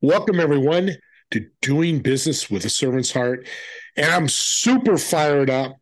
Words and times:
Welcome, 0.00 0.40
everyone, 0.40 0.96
to 1.32 1.46
Doing 1.60 2.00
Business 2.00 2.50
with 2.50 2.64
a 2.64 2.70
Servant's 2.70 3.12
Heart. 3.12 3.46
And 3.96 4.06
I'm 4.06 4.28
super 4.28 4.96
fired 4.96 5.50
up 5.50 5.76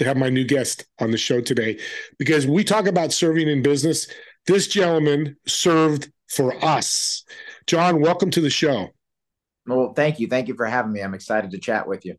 to 0.00 0.04
have 0.04 0.16
my 0.16 0.30
new 0.30 0.44
guest 0.44 0.84
on 0.98 1.12
the 1.12 1.18
show 1.18 1.40
today 1.40 1.78
because 2.18 2.46
we 2.46 2.64
talk 2.64 2.86
about 2.86 3.12
serving 3.12 3.48
in 3.48 3.62
business. 3.62 4.08
This 4.46 4.66
gentleman 4.66 5.36
served 5.46 6.10
for 6.28 6.52
us. 6.64 7.24
John, 7.68 8.00
welcome 8.00 8.30
to 8.32 8.40
the 8.40 8.50
show. 8.50 8.88
Well, 9.66 9.92
thank 9.94 10.18
you. 10.18 10.26
Thank 10.26 10.48
you 10.48 10.56
for 10.56 10.66
having 10.66 10.92
me. 10.92 11.02
I'm 11.02 11.14
excited 11.14 11.52
to 11.52 11.58
chat 11.58 11.86
with 11.86 12.04
you. 12.04 12.16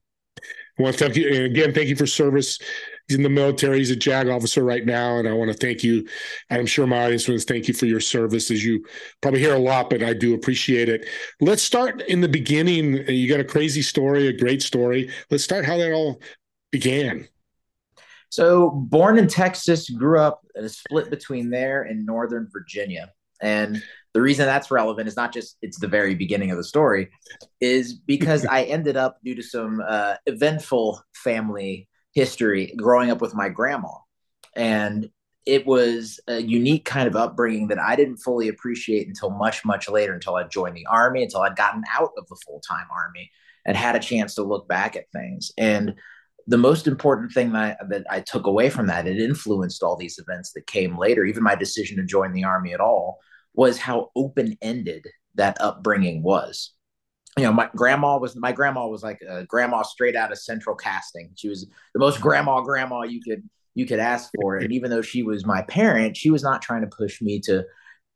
Well, 0.80 0.94
thank 0.94 1.18
you. 1.18 1.28
And 1.28 1.44
again, 1.44 1.74
thank 1.74 1.90
you 1.90 1.98
for 1.98 2.08
service. 2.08 2.58
He's 3.08 3.18
in 3.18 3.24
the 3.24 3.30
military. 3.30 3.80
He's 3.80 3.92
a 3.92 3.96
JAG 3.96 4.30
officer 4.30 4.64
right 4.64 4.86
now. 4.86 5.18
And 5.18 5.28
I 5.28 5.34
want 5.34 5.52
to 5.52 5.58
thank 5.58 5.84
you. 5.84 6.08
I'm 6.50 6.66
sure 6.66 6.88
my 6.88 7.04
audience 7.04 7.28
wants 7.28 7.46
to 7.46 7.54
thank 7.54 7.68
you 7.68 7.74
for 7.74 7.86
your 7.86 8.00
service, 8.00 8.50
as 8.50 8.64
you 8.64 8.86
probably 9.22 9.42
hear 9.42 9.56
a 9.56 9.60
lot, 9.60 9.90
but 9.90 10.02
I 10.04 10.14
do 10.14 10.34
appreciate 10.34 10.90
it. 10.90 11.06
Let's 11.42 11.64
start 11.64 12.02
in 12.04 12.21
the 12.21 12.30
beginning. 12.30 13.08
You 13.08 13.28
got 13.28 13.42
a 13.42 13.46
crazy 13.46 13.82
story, 13.82 14.28
a 14.28 14.34
great 14.34 14.61
story. 14.61 15.10
Let's 15.30 15.44
start 15.44 15.66
how 15.66 15.78
that 15.78 15.92
all 15.92 16.21
began. 16.71 17.28
So, 18.30 18.71
born 18.71 19.20
in 19.20 19.28
Texas, 19.28 19.89
grew 19.89 20.20
up 20.20 20.42
in 20.56 20.66
a 20.66 20.70
split 20.70 21.11
between 21.11 21.52
there 21.52 21.83
and 21.83 22.04
Northern 22.04 22.50
Virginia. 22.52 23.11
And 23.42 23.83
the 24.14 24.22
reason 24.22 24.46
that's 24.46 24.72
relevant 24.72 25.08
is 25.08 25.16
not 25.16 25.33
just 25.33 25.58
it's 25.61 25.78
the 25.78 25.88
very 25.88 26.16
beginning 26.16 26.50
of 26.50 26.58
the 26.58 26.64
story, 26.64 27.11
is 27.61 27.94
because 27.94 28.44
I 28.50 28.64
ended 28.64 28.97
up 28.97 29.20
due 29.24 29.36
to 29.36 29.44
some 29.44 29.83
uh, 29.88 30.16
eventful 30.25 31.04
family 31.14 31.88
history 32.14 32.73
growing 32.78 33.12
up 33.12 33.22
with 33.22 33.36
my 33.36 33.50
grandma. 33.50 33.90
And 34.56 35.09
it 35.45 35.66
was 35.66 36.20
a 36.28 36.42
unique 36.42 36.86
kind 36.86 37.08
of 37.08 37.16
upbringing 37.16 37.67
that 37.67 37.80
I 37.80 37.95
didn't 37.95 38.17
fully 38.17 38.48
appreciate 38.48 39.08
until 39.08 39.30
much, 39.30 39.66
much 39.66 39.89
later, 39.89 40.14
until 40.14 40.36
I 40.36 40.44
joined 40.44 40.78
the 40.78 40.86
army, 40.86 41.23
until 41.23 41.42
I'd 41.42 41.58
gotten 41.58 41.84
out 41.94 42.12
of 42.17 42.28
the 42.28 42.38
full 42.45 42.62
time 42.67 42.88
army 42.92 43.30
and 43.66 43.75
had 43.75 43.95
a 43.95 44.00
chance 44.00 44.36
to 44.36 44.44
look 44.44 44.67
back 44.67 44.95
at 44.95 45.11
things. 45.11 45.52
And 45.58 45.95
the 46.47 46.58
most 46.58 46.88
important 46.88 47.31
thing 47.31 47.52
that 47.53 47.78
I, 47.81 47.86
that 47.89 48.05
I 48.09 48.20
took 48.22 48.48
away 48.48 48.70
from 48.70 48.88
that, 48.88 49.08
it 49.08 49.20
influenced 49.20 49.83
all 49.83 49.95
these 49.95 50.20
events 50.20 50.52
that 50.53 50.67
came 50.67 50.98
later, 50.98 51.25
even 51.25 51.44
my 51.44 51.55
decision 51.55 51.98
to 51.98 52.03
join 52.03 52.33
the 52.33 52.44
army 52.44 52.73
at 52.73 52.81
all, 52.81 53.20
was 53.53 53.77
how 53.77 54.11
open 54.16 54.58
ended 54.61 55.08
that 55.36 55.58
upbringing 55.59 56.23
was 56.23 56.73
you 57.38 57.44
know, 57.44 57.53
my 57.53 57.70
grandma 57.76 58.17
was 58.17 58.36
my 58.36 58.52
grandma 58.52 58.88
was 58.88 59.03
like 59.03 59.22
a 59.28 59.44
grandma 59.45 59.81
straight 59.81 60.16
out 60.16 60.31
of 60.31 60.38
central 60.38 60.76
casting. 60.76 61.31
She 61.36 61.50
was 61.50 61.67
the 61.94 62.00
most 62.00 62.22
grandma 62.22 62.62
grandma 62.62 63.03
you 63.03 63.22
could 63.22 63.44
you 63.76 63.86
could 63.86 64.00
ask 64.00 64.30
for. 64.36 64.58
And 64.58 64.72
even 64.72 64.92
though 64.92 65.02
she 65.02 65.23
was 65.23 65.45
my 65.45 65.64
parent, 65.64 66.16
she 66.16 66.30
was 66.30 66.44
not 66.44 66.61
trying 66.61 66.81
to 66.81 66.95
push 66.95 67.22
me 67.22 67.39
to 67.42 67.66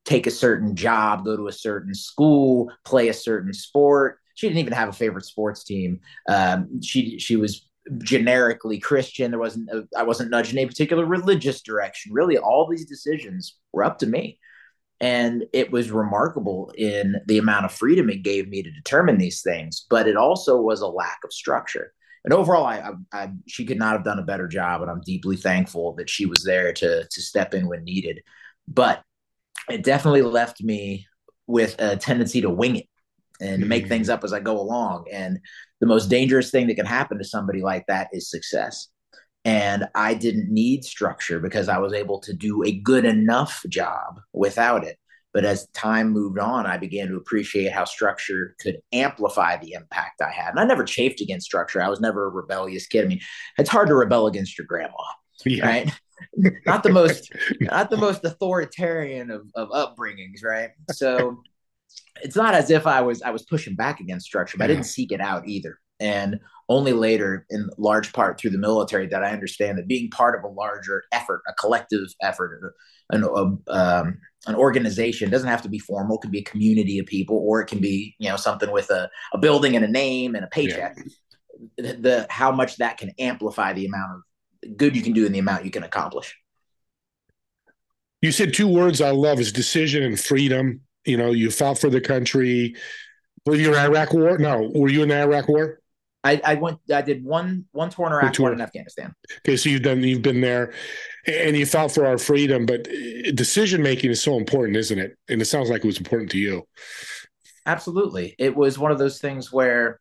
take 0.05 0.27
a 0.27 0.31
certain 0.31 0.75
job, 0.75 1.25
go 1.25 1.35
to 1.35 1.47
a 1.47 1.51
certain 1.51 1.93
school, 1.95 2.71
play 2.85 3.09
a 3.09 3.13
certain 3.13 3.53
sport. 3.53 4.19
She 4.35 4.47
didn't 4.47 4.59
even 4.59 4.73
have 4.73 4.89
a 4.89 4.93
favorite 4.93 5.25
sports 5.25 5.63
team. 5.63 5.99
Um, 6.29 6.81
she 6.81 7.17
she 7.17 7.35
was 7.35 7.67
generically 7.99 8.79
Christian. 8.79 9.31
There 9.31 9.39
wasn't 9.39 9.69
I 9.95 10.03
wasn't 10.03 10.29
nudged 10.29 10.53
in 10.53 10.59
a 10.59 10.67
particular 10.67 11.05
religious 11.05 11.61
direction. 11.61 12.13
Really, 12.13 12.37
all 12.37 12.67
these 12.69 12.85
decisions 12.85 13.55
were 13.73 13.83
up 13.83 13.97
to 13.99 14.05
me. 14.05 14.39
And 14.99 15.45
it 15.53 15.71
was 15.71 15.91
remarkable 15.91 16.71
in 16.75 17.17
the 17.27 17.37
amount 17.37 17.65
of 17.65 17.71
freedom 17.71 18.09
it 18.09 18.23
gave 18.23 18.47
me 18.47 18.63
to 18.63 18.71
determine 18.71 19.17
these 19.17 19.41
things, 19.41 19.85
but 19.89 20.07
it 20.07 20.17
also 20.17 20.59
was 20.59 20.81
a 20.81 20.87
lack 20.87 21.19
of 21.23 21.31
structure. 21.31 21.93
And 22.25 22.33
overall, 22.33 22.65
I, 22.65 22.77
I, 23.13 23.23
I, 23.23 23.31
she 23.47 23.65
could 23.65 23.77
not 23.77 23.93
have 23.93 24.03
done 24.03 24.19
a 24.19 24.23
better 24.23 24.47
job, 24.47 24.81
and 24.81 24.89
I'm 24.89 25.01
deeply 25.01 25.37
thankful 25.37 25.93
that 25.95 26.09
she 26.09 26.25
was 26.25 26.43
there 26.43 26.73
to 26.73 27.07
to 27.09 27.21
step 27.21 27.53
in 27.53 27.67
when 27.67 27.83
needed. 27.83 28.21
But 28.67 29.01
it 29.69 29.83
definitely 29.83 30.23
left 30.23 30.61
me 30.61 31.05
with 31.45 31.75
a 31.79 31.95
tendency 31.95 32.41
to 32.41 32.49
wing 32.49 32.77
it 32.77 32.87
and 33.39 33.61
mm-hmm. 33.61 33.69
make 33.69 33.87
things 33.87 34.09
up 34.09 34.23
as 34.23 34.33
I 34.33 34.39
go 34.39 34.59
along. 34.59 35.05
And 35.11 35.39
the 35.79 35.87
most 35.87 36.07
dangerous 36.07 36.51
thing 36.51 36.67
that 36.67 36.75
can 36.75 36.85
happen 36.85 37.17
to 37.19 37.23
somebody 37.23 37.61
like 37.61 37.85
that 37.87 38.09
is 38.11 38.29
success 38.29 38.89
and 39.47 39.87
I 39.95 40.13
didn't 40.13 40.51
need 40.51 40.83
structure 40.83 41.39
because 41.39 41.69
I 41.69 41.77
was 41.77 41.93
able 41.93 42.19
to 42.19 42.33
do 42.33 42.65
a 42.65 42.73
good 42.73 43.05
enough 43.05 43.63
job 43.69 44.19
without 44.33 44.83
it. 44.83 44.97
But 45.33 45.45
as 45.45 45.67
time 45.67 46.09
moved 46.09 46.37
on, 46.37 46.65
I 46.65 46.75
began 46.75 47.07
to 47.07 47.15
appreciate 47.15 47.71
how 47.71 47.85
structure 47.85 48.57
could 48.59 48.79
amplify 48.91 49.55
the 49.55 49.71
impact 49.71 50.21
I 50.21 50.31
had. 50.31 50.49
And 50.49 50.59
I 50.59 50.65
never 50.65 50.83
chafed 50.83 51.21
against 51.21 51.45
structure. 51.45 51.81
I 51.81 51.87
was 51.87 52.01
never 52.01 52.25
a 52.25 52.29
rebellious 52.29 52.87
kid. 52.87 53.05
I 53.05 53.07
mean, 53.07 53.21
it's 53.57 53.69
hard 53.69 53.87
to 53.87 53.95
rebel 53.95 54.27
against 54.27 54.57
your 54.57 54.67
grandma, 54.67 54.95
yeah. 55.45 55.65
right? 55.65 56.01
not 56.65 56.83
the 56.83 56.91
most, 56.91 57.31
not 57.61 57.89
the 57.89 57.95
most 57.95 58.25
authoritarian 58.25 59.31
of, 59.31 59.49
of 59.55 59.69
upbringings, 59.69 60.43
right? 60.43 60.71
So 60.91 61.41
it's 62.21 62.35
not 62.35 62.53
as 62.53 62.69
if 62.69 62.85
I 62.85 62.99
was 62.99 63.21
I 63.21 63.29
was 63.29 63.43
pushing 63.43 63.75
back 63.75 64.01
against 64.01 64.25
structure, 64.25 64.57
but 64.57 64.65
I 64.65 64.67
didn't 64.67 64.83
seek 64.83 65.13
it 65.13 65.21
out 65.21 65.47
either. 65.47 65.79
And 66.01 66.41
only 66.69 66.93
later, 66.93 67.45
in 67.49 67.69
large 67.77 68.11
part 68.13 68.39
through 68.39 68.49
the 68.51 68.57
military, 68.57 69.07
that 69.07 69.23
I 69.23 69.31
understand 69.31 69.77
that 69.77 69.87
being 69.87 70.09
part 70.09 70.37
of 70.37 70.43
a 70.43 70.53
larger 70.53 71.03
effort, 71.11 71.41
a 71.47 71.53
collective 71.53 72.07
effort, 72.21 72.73
an, 73.11 73.23
um, 73.69 74.17
an 74.47 74.55
organization 74.55 75.29
doesn't 75.29 75.47
have 75.47 75.61
to 75.61 75.69
be 75.69 75.79
formal. 75.79 76.17
It 76.17 76.21
can 76.23 76.31
be 76.31 76.39
a 76.39 76.43
community 76.43 76.99
of 76.99 77.05
people, 77.05 77.37
or 77.37 77.61
it 77.61 77.67
can 77.67 77.79
be 77.79 78.15
you 78.19 78.29
know 78.29 78.35
something 78.35 78.71
with 78.71 78.89
a, 78.89 79.09
a 79.33 79.37
building 79.37 79.75
and 79.75 79.85
a 79.85 79.87
name 79.87 80.35
and 80.35 80.43
a 80.43 80.47
paycheck. 80.47 80.97
Yeah. 80.97 81.03
The, 81.77 81.93
the 81.93 82.27
how 82.29 82.51
much 82.51 82.77
that 82.77 82.97
can 82.97 83.11
amplify 83.17 83.73
the 83.73 83.85
amount 83.85 84.11
of 84.13 84.77
good 84.77 84.95
you 84.95 85.01
can 85.01 85.13
do 85.13 85.25
and 85.25 85.33
the 85.33 85.39
amount 85.39 85.65
you 85.65 85.71
can 85.71 85.83
accomplish. 85.83 86.35
You 88.21 88.31
said 88.31 88.53
two 88.53 88.67
words 88.67 88.99
I 88.99 89.11
love 89.11 89.39
is 89.39 89.51
decision 89.51 90.03
and 90.03 90.19
freedom. 90.19 90.81
You 91.05 91.17
know, 91.17 91.31
you 91.31 91.49
fought 91.51 91.79
for 91.79 91.89
the 91.89 92.01
country. 92.01 92.75
Were 93.45 93.55
you 93.55 93.69
in 93.69 93.79
Iraq 93.79 94.13
War? 94.13 94.37
No, 94.37 94.69
were 94.75 94.89
you 94.89 95.03
in 95.03 95.09
the 95.09 95.21
Iraq 95.21 95.47
War? 95.47 95.79
I, 96.23 96.41
I 96.43 96.55
went. 96.55 96.79
I 96.93 97.01
did 97.01 97.23
one 97.23 97.65
one 97.71 97.89
tour 97.89 98.07
in 98.07 98.13
Iraq, 98.13 98.33
tour. 98.33 98.45
one 98.45 98.53
in 98.53 98.61
Afghanistan. 98.61 99.13
Okay, 99.39 99.55
so 99.55 99.69
you've 99.69 99.83
done. 99.83 100.03
You've 100.03 100.21
been 100.21 100.41
there, 100.41 100.73
and 101.25 101.55
you 101.55 101.65
fought 101.65 101.91
for 101.91 102.05
our 102.05 102.17
freedom. 102.17 102.65
But 102.65 102.87
uh, 102.87 103.31
decision 103.31 103.81
making 103.81 104.11
is 104.11 104.21
so 104.21 104.35
important, 104.35 104.77
isn't 104.77 104.99
it? 104.99 105.17
And 105.29 105.41
it 105.41 105.45
sounds 105.45 105.69
like 105.69 105.83
it 105.83 105.87
was 105.87 105.99
important 105.99 106.31
to 106.31 106.37
you. 106.37 106.67
Absolutely, 107.65 108.35
it 108.39 108.55
was 108.55 108.79
one 108.79 108.91
of 108.91 108.97
those 108.97 109.19
things 109.19 109.51
where 109.53 109.99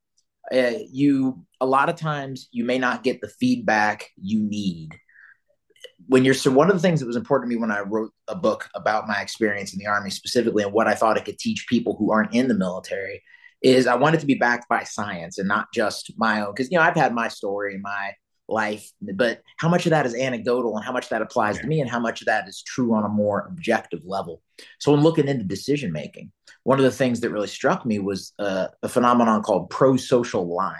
uh, 0.52 0.72
you 0.90 1.44
a 1.60 1.66
lot 1.66 1.88
of 1.88 1.96
times 1.96 2.48
you 2.50 2.64
may 2.64 2.78
not 2.78 3.02
get 3.02 3.20
the 3.20 3.28
feedback 3.28 4.10
you 4.20 4.42
need 4.42 4.98
when 6.08 6.24
you're 6.24 6.34
so 6.34 6.50
one 6.50 6.70
of 6.70 6.76
the 6.76 6.82
things 6.82 7.00
that 7.00 7.06
was 7.06 7.16
important 7.16 7.50
to 7.50 7.54
me 7.54 7.60
when 7.60 7.70
I 7.70 7.80
wrote 7.80 8.12
a 8.28 8.34
book 8.34 8.68
about 8.74 9.08
my 9.08 9.20
experience 9.20 9.72
in 9.72 9.78
the 9.78 9.86
army 9.86 10.10
specifically 10.10 10.62
and 10.62 10.72
what 10.72 10.86
I 10.86 10.94
thought 10.94 11.16
it 11.16 11.24
could 11.24 11.38
teach 11.38 11.66
people 11.68 11.96
who 11.96 12.12
aren't 12.12 12.34
in 12.34 12.48
the 12.48 12.54
military 12.54 13.22
is 13.62 13.86
I 13.86 13.96
wanted 13.96 14.20
to 14.20 14.26
be 14.26 14.34
backed 14.34 14.68
by 14.68 14.84
science 14.84 15.38
and 15.38 15.48
not 15.48 15.72
just 15.72 16.12
my 16.16 16.42
own. 16.42 16.52
Because 16.54 16.70
you 16.70 16.78
know 16.78 16.84
I've 16.84 16.96
had 16.96 17.14
my 17.14 17.28
story 17.28 17.74
in 17.74 17.82
my 17.82 18.12
life, 18.48 18.90
but 19.14 19.42
how 19.58 19.68
much 19.68 19.86
of 19.86 19.90
that 19.90 20.06
is 20.06 20.14
anecdotal 20.14 20.76
and 20.76 20.84
how 20.84 20.92
much 20.92 21.08
that 21.08 21.22
applies 21.22 21.56
yeah. 21.56 21.62
to 21.62 21.68
me 21.68 21.80
and 21.80 21.90
how 21.90 21.98
much 21.98 22.20
of 22.20 22.26
that 22.26 22.48
is 22.48 22.62
true 22.62 22.94
on 22.94 23.04
a 23.04 23.08
more 23.08 23.46
objective 23.48 24.00
level. 24.04 24.42
So 24.78 24.92
when 24.92 25.02
looking 25.02 25.28
into 25.28 25.44
decision 25.44 25.92
making, 25.92 26.30
one 26.62 26.78
of 26.78 26.84
the 26.84 26.90
things 26.90 27.20
that 27.20 27.30
really 27.30 27.48
struck 27.48 27.84
me 27.84 27.98
was 27.98 28.32
uh, 28.38 28.68
a 28.82 28.88
phenomenon 28.88 29.42
called 29.42 29.70
pro-social 29.70 30.54
lying. 30.54 30.78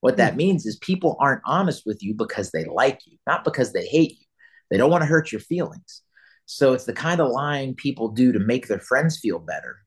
What 0.00 0.16
that 0.18 0.34
mm. 0.34 0.36
means 0.36 0.66
is 0.66 0.76
people 0.76 1.16
aren't 1.20 1.42
honest 1.44 1.84
with 1.86 2.02
you 2.02 2.14
because 2.14 2.50
they 2.50 2.64
like 2.64 3.00
you, 3.06 3.18
not 3.26 3.44
because 3.44 3.72
they 3.72 3.86
hate 3.86 4.12
you. 4.12 4.26
They 4.70 4.76
don't 4.78 4.90
want 4.90 5.02
to 5.02 5.06
hurt 5.06 5.32
your 5.32 5.40
feelings. 5.40 6.02
So 6.46 6.72
it's 6.72 6.84
the 6.84 6.92
kind 6.92 7.20
of 7.20 7.30
lying 7.30 7.74
people 7.74 8.08
do 8.08 8.32
to 8.32 8.38
make 8.38 8.66
their 8.66 8.80
friends 8.80 9.18
feel 9.18 9.38
better 9.38 9.83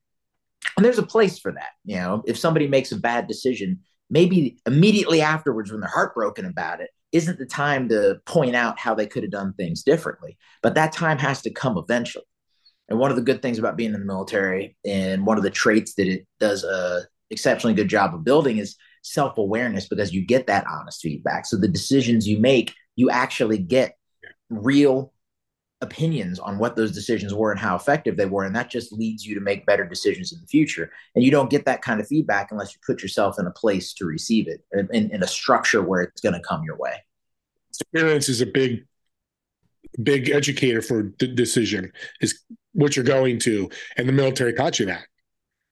and 0.76 0.86
there's 0.86 1.00
a 1.00 1.04
place 1.04 1.40
for 1.40 1.52
that. 1.52 1.72
You 1.86 1.98
know, 1.98 2.24
if 2.26 2.38
somebody 2.38 2.68
makes 2.68 2.92
a 2.92 2.98
bad 2.98 3.28
decision, 3.28 3.80
maybe 4.10 4.58
immediately 4.66 5.22
afterwards, 5.22 5.72
when 5.72 5.82
they're 5.82 5.90
heartbroken 5.90 6.46
about 6.46 6.82
it, 6.82 6.90
isn't 7.12 7.40
the 7.40 7.46
time 7.46 7.90
to 7.90 8.20
point 8.26 8.56
out 8.56 8.80
how 8.80 8.94
they 8.94 9.08
could 9.08 9.24
have 9.24 9.32
done 9.32 9.54
things 9.54 9.84
differently. 9.84 10.38
But 10.62 10.76
that 10.76 10.92
time 10.92 11.18
has 11.20 11.42
to 11.44 11.50
come 11.50 11.78
eventually. 11.78 12.26
And 12.90 13.00
one 13.00 13.12
of 13.12 13.18
the 13.18 13.24
good 13.24 13.42
things 13.42 13.60
about 13.60 13.78
being 13.78 13.94
in 13.94 14.00
the 14.00 14.06
military, 14.06 14.78
and 14.86 15.26
one 15.26 15.38
of 15.38 15.44
the 15.44 15.50
traits 15.50 15.96
that 15.96 16.08
it 16.08 16.26
does 16.40 16.64
a 16.64 17.04
exceptionally 17.30 17.74
good 17.74 17.90
job 17.90 18.14
of 18.14 18.24
building, 18.24 18.58
is 18.58 18.76
self 19.04 19.38
awareness 19.38 19.88
because 19.88 20.14
you 20.14 20.26
get 20.26 20.48
that 20.48 20.66
honest 20.68 21.02
feedback. 21.02 21.46
So 21.46 21.58
the 21.58 21.68
decisions 21.68 22.28
you 22.28 22.40
make, 22.40 22.74
you 22.96 23.10
actually 23.10 23.58
get 23.58 23.98
real 24.50 25.14
opinions 25.82 26.40
on 26.40 26.58
what 26.58 26.76
those 26.76 26.92
decisions 26.92 27.34
were 27.34 27.52
and 27.52 27.60
how 27.60 27.76
effective 27.76 28.18
they 28.18 28.26
were 28.26 28.44
and 28.44 28.56
that 28.56 28.70
just 28.70 28.92
leads 28.92 29.26
you 29.26 29.36
to 29.36 29.42
make 29.42 29.66
better 29.66 29.86
decisions 29.86 30.34
in 30.34 30.42
the 30.42 30.48
future. 30.48 30.92
And 31.14 31.24
you 31.24 31.30
don't 31.30 31.52
get 31.52 31.66
that 31.66 31.82
kind 31.82 32.00
of 32.00 32.08
feedback 32.08 32.52
unless 32.52 32.74
you 32.74 32.80
put 32.86 33.04
yourself 33.04 33.38
in 33.38 33.46
a 33.46 33.52
place 33.52 33.94
to 33.94 34.06
receive 34.06 34.48
it 34.48 34.66
in, 34.92 35.12
in 35.12 35.24
a 35.24 35.28
structure 35.28 35.84
where 35.84 36.02
it's 36.02 36.22
going 36.22 36.34
to 36.34 36.42
come 36.42 36.64
your 36.64 36.78
way. 36.78 36.96
Experience 37.70 38.28
is 38.28 38.42
a 38.42 38.46
big 38.46 38.86
big 40.04 40.30
educator 40.30 40.82
for 40.82 41.14
the 41.20 41.28
decision 41.28 41.92
is 42.20 42.44
what 42.74 42.96
you're 42.96 43.06
going 43.06 43.40
to 43.40 43.70
and 43.96 44.08
the 44.08 44.14
military 44.14 44.54
taught 44.54 44.80
you 44.80 44.86
that. 44.88 45.06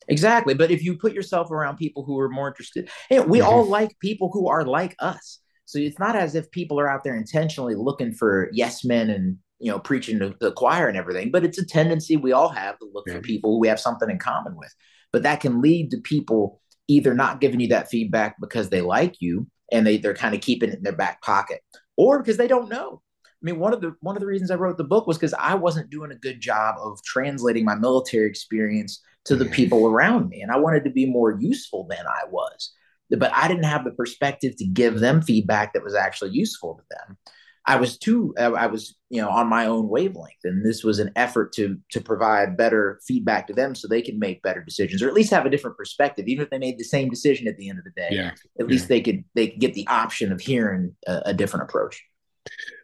Exactly 0.08 0.54
but 0.54 0.70
if 0.70 0.84
you 0.84 0.98
put 0.98 1.14
yourself 1.14 1.50
around 1.50 1.78
people 1.78 2.04
who 2.04 2.20
are 2.20 2.30
more 2.30 2.48
interested 2.48 2.90
hey, 3.10 3.20
we 3.20 3.40
mm-hmm. 3.40 3.48
all 3.48 3.66
like 3.66 3.98
people 4.00 4.30
who 4.32 4.48
are 4.48 4.64
like 4.64 4.96
us. 5.00 5.40
So 5.66 5.80
it's 5.80 5.98
not 5.98 6.16
as 6.16 6.36
if 6.36 6.52
people 6.52 6.80
are 6.80 6.88
out 6.88 7.04
there 7.04 7.16
intentionally 7.16 7.74
looking 7.74 8.14
for 8.14 8.50
yes 8.54 8.86
men 8.86 9.10
and 9.10 9.38
you 9.60 9.72
know 9.72 9.80
preaching 9.80 10.20
to 10.20 10.36
the 10.40 10.52
choir 10.52 10.88
and 10.88 10.98
everything 10.98 11.32
but 11.32 11.46
it's 11.46 11.58
a 11.58 11.66
tendency 11.66 12.18
we 12.18 12.34
all 12.34 12.50
have 12.50 12.78
to 12.80 12.90
look 12.94 13.06
yeah. 13.08 13.14
for 13.14 13.22
people 13.22 13.54
who 13.54 13.60
we 13.60 13.68
have 13.68 13.80
something 13.80 14.10
in 14.10 14.20
common 14.20 14.56
with. 14.56 14.74
But 15.12 15.24
that 15.24 15.40
can 15.40 15.62
lead 15.62 15.92
to 15.92 15.98
people 15.98 16.62
either 16.88 17.14
not 17.14 17.40
giving 17.40 17.60
you 17.60 17.70
that 17.70 17.90
feedback 17.90 18.36
because 18.40 18.70
they 18.70 18.82
like 18.82 19.16
you 19.20 19.48
and 19.72 19.88
they, 19.88 19.98
they're 19.98 20.14
kind 20.14 20.36
of 20.36 20.42
keeping 20.42 20.70
it 20.70 20.78
in 20.78 20.84
their 20.84 20.96
back 20.96 21.22
pocket 21.22 21.62
or 21.98 22.20
because 22.20 22.38
they 22.38 22.48
don't 22.48 22.70
know. 22.70 23.02
I 23.26 23.42
mean 23.42 23.60
one 23.60 23.74
of 23.74 23.82
the 23.82 23.96
one 24.02 24.16
of 24.16 24.22
the 24.22 24.26
reasons 24.26 24.50
i 24.50 24.56
wrote 24.56 24.78
the 24.78 24.84
book 24.84 25.06
was 25.06 25.18
because 25.18 25.36
i 25.36 25.54
wasn't 25.54 25.92
doing 25.92 26.12
a 26.12 26.16
good 26.16 26.42
job 26.42 26.76
of 26.80 27.04
translating 27.04 27.64
my 27.64 27.76
military 27.76 28.28
experience 28.28 29.04
to 29.26 29.36
the 29.36 29.46
people 29.46 29.86
around 29.86 30.30
me 30.30 30.42
and 30.42 30.52
i 30.52 30.58
wanted 30.58 30.84
to 30.84 30.90
be 30.90 31.06
more 31.06 31.38
useful 31.40 31.86
than 31.88 32.06
i 32.08 32.24
was. 32.30 32.74
But 33.12 33.32
i 33.34 33.48
didn't 33.48 33.66
have 33.66 33.84
the 33.84 33.92
perspective 33.92 34.56
to 34.58 34.66
give 34.66 35.00
them 35.00 35.22
feedback 35.22 35.74
that 35.74 35.84
was 35.84 35.96
actually 35.96 36.32
useful 36.32 36.76
to 36.76 36.84
them 36.90 37.18
I 37.68 37.78
was 37.78 37.98
too 37.98 38.34
I 38.38 38.68
was 38.68 38.96
you 39.10 39.22
know 39.22 39.30
on 39.30 39.48
my 39.48 39.66
own 39.66 39.90
wavelength 39.90 40.44
and 40.44 40.64
this 40.66 40.84
was 40.84 41.00
an 41.00 41.12
effort 41.16 41.52
to 41.54 41.78
to 41.92 42.02
provide 42.02 42.58
better 42.58 43.00
feedback 43.08 43.48
to 43.48 43.54
them 43.54 43.74
so 43.74 43.88
they 43.88 44.02
could 44.02 44.20
make 44.20 44.44
better 44.44 44.64
decisions 44.64 45.02
or 45.02 45.08
at 45.08 45.14
least 45.14 45.32
have 45.32 45.46
a 45.46 45.50
different 45.50 45.78
perspective 45.78 46.28
even 46.28 46.44
if 46.44 46.50
they 46.52 46.60
made 46.60 46.78
the 46.78 46.84
same 46.84 47.10
decision 47.10 47.48
at 47.48 47.58
the 47.58 47.70
end 47.70 47.80
of 47.80 47.86
the 47.86 47.92
day. 47.92 48.10
Yeah 48.12 48.28
at 48.28 48.38
yeah. 48.60 48.66
least 48.66 48.88
they 48.88 49.02
could 49.02 49.24
they 49.34 49.48
could 49.48 49.60
get 49.60 49.74
the 49.74 49.88
option 49.88 50.32
of 50.32 50.42
hearing 50.42 50.96
a, 51.08 51.22
a, 51.28 51.34
different 51.34 51.64
approach. 51.64 52.04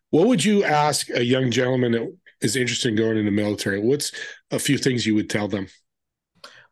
What 0.09 0.27
would 0.27 0.43
you 0.43 0.63
ask 0.63 1.09
a 1.09 1.23
young 1.23 1.51
gentleman 1.51 1.93
that 1.93 2.17
is 2.41 2.55
interested 2.55 2.89
in 2.89 2.95
going 2.95 3.17
in 3.17 3.25
the 3.25 3.31
military? 3.31 3.79
What's 3.79 4.11
a 4.51 4.59
few 4.59 4.77
things 4.77 5.05
you 5.05 5.15
would 5.15 5.29
tell 5.29 5.47
them? 5.47 5.67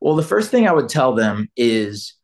Well 0.02 0.16
the 0.16 0.24
first 0.24 0.50
thing 0.50 0.68
i 0.68 0.72
would 0.72 0.90
tell 0.90 1.14
them 1.14 1.50
is 1.56 2.16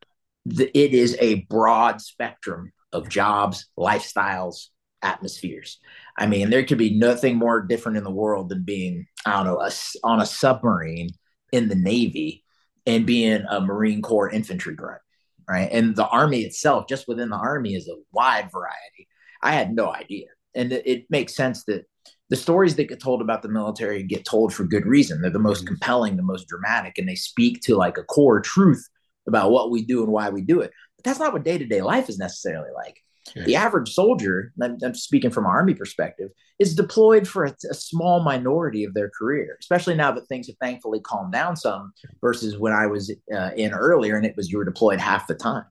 that 0.46 0.76
it 0.78 0.94
is 0.94 1.16
a 1.20 1.42
broad 1.42 2.00
spectrum 2.00 2.72
of 2.92 3.08
jobs 3.08 3.66
lifestyles 3.78 4.68
atmospheres. 5.06 5.78
I 6.18 6.26
mean, 6.26 6.50
there 6.50 6.64
could 6.64 6.78
be 6.78 6.98
nothing 6.98 7.36
more 7.36 7.60
different 7.60 7.98
in 7.98 8.04
the 8.04 8.10
world 8.10 8.48
than 8.48 8.64
being, 8.64 9.06
I 9.24 9.32
don't 9.32 9.46
know, 9.46 9.60
a, 9.60 9.70
on 10.02 10.20
a 10.20 10.26
submarine 10.26 11.10
in 11.52 11.68
the 11.68 11.74
Navy 11.74 12.44
and 12.86 13.06
being 13.06 13.44
a 13.48 13.60
Marine 13.60 14.02
Corps 14.02 14.30
infantry 14.30 14.74
grunt, 14.74 15.00
right? 15.48 15.68
And 15.70 15.94
the 15.94 16.06
Army 16.06 16.40
itself, 16.40 16.86
just 16.88 17.08
within 17.08 17.30
the 17.30 17.36
Army, 17.36 17.74
is 17.74 17.88
a 17.88 17.96
wide 18.12 18.50
variety. 18.50 19.08
I 19.42 19.52
had 19.52 19.74
no 19.74 19.92
idea. 19.92 20.26
And 20.54 20.72
it, 20.72 20.86
it 20.86 21.06
makes 21.10 21.34
sense 21.34 21.64
that 21.64 21.84
the 22.28 22.36
stories 22.36 22.74
that 22.76 22.88
get 22.88 23.00
told 23.00 23.20
about 23.20 23.42
the 23.42 23.48
military 23.48 24.02
get 24.02 24.24
told 24.24 24.52
for 24.52 24.64
good 24.64 24.86
reason. 24.86 25.20
They're 25.20 25.30
the 25.30 25.38
most 25.38 25.60
mm-hmm. 25.64 25.74
compelling, 25.74 26.16
the 26.16 26.22
most 26.22 26.48
dramatic, 26.48 26.98
and 26.98 27.08
they 27.08 27.14
speak 27.14 27.60
to 27.62 27.76
like 27.76 27.98
a 27.98 28.04
core 28.04 28.40
truth 28.40 28.84
about 29.28 29.50
what 29.50 29.70
we 29.70 29.84
do 29.84 30.02
and 30.02 30.12
why 30.12 30.30
we 30.30 30.42
do 30.42 30.60
it. 30.60 30.72
But 30.96 31.04
that's 31.04 31.18
not 31.18 31.32
what 31.32 31.44
day 31.44 31.58
to 31.58 31.66
day 31.66 31.82
life 31.82 32.08
is 32.08 32.18
necessarily 32.18 32.70
like. 32.74 33.00
The 33.34 33.56
average 33.56 33.92
soldier, 33.92 34.52
I'm, 34.62 34.78
I'm, 34.82 34.94
speaking 34.94 35.30
from 35.30 35.46
Army 35.46 35.74
perspective, 35.74 36.30
is 36.58 36.74
deployed 36.74 37.26
for 37.26 37.44
a, 37.44 37.54
a, 37.70 37.74
small 37.74 38.22
minority 38.22 38.84
of 38.84 38.94
their 38.94 39.10
career, 39.10 39.56
especially 39.60 39.94
now 39.94 40.12
that 40.12 40.26
things 40.28 40.46
have 40.46 40.56
thankfully 40.60 41.00
calmed 41.00 41.32
down 41.32 41.56
some 41.56 41.92
versus 42.20 42.56
when 42.56 42.72
I 42.72 42.86
was 42.86 43.12
uh, 43.34 43.50
in 43.56 43.72
earlier 43.72 44.16
and 44.16 44.24
it 44.24 44.36
was 44.36 44.50
you 44.50 44.58
were 44.58 44.64
deployed 44.64 45.00
half 45.00 45.26
the 45.26 45.34
time. 45.34 45.64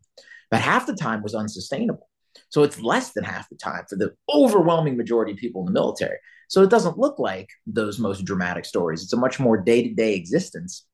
But 0.51 0.61
half 0.61 0.85
the 0.85 0.95
time 0.95 1.23
was 1.23 1.33
unsustainable. 1.33 2.09
So 2.49 2.63
it's 2.63 2.81
less 2.81 3.11
than 3.13 3.23
half 3.23 3.49
the 3.49 3.55
time 3.55 3.85
for 3.89 3.95
the 3.95 4.13
overwhelming 4.33 4.97
majority 4.97 5.31
of 5.31 5.37
people 5.37 5.61
in 5.61 5.65
the 5.65 5.71
military. 5.71 6.17
So 6.49 6.61
it 6.61 6.69
doesn't 6.69 6.97
look 6.97 7.19
like 7.19 7.49
those 7.65 7.99
most 7.99 8.25
dramatic 8.25 8.65
stories. 8.65 9.03
It's 9.03 9.13
a 9.13 9.17
much 9.17 9.39
more 9.39 9.57
day 9.57 9.83
to 9.83 9.93
day 9.93 10.15
existence. 10.15 10.85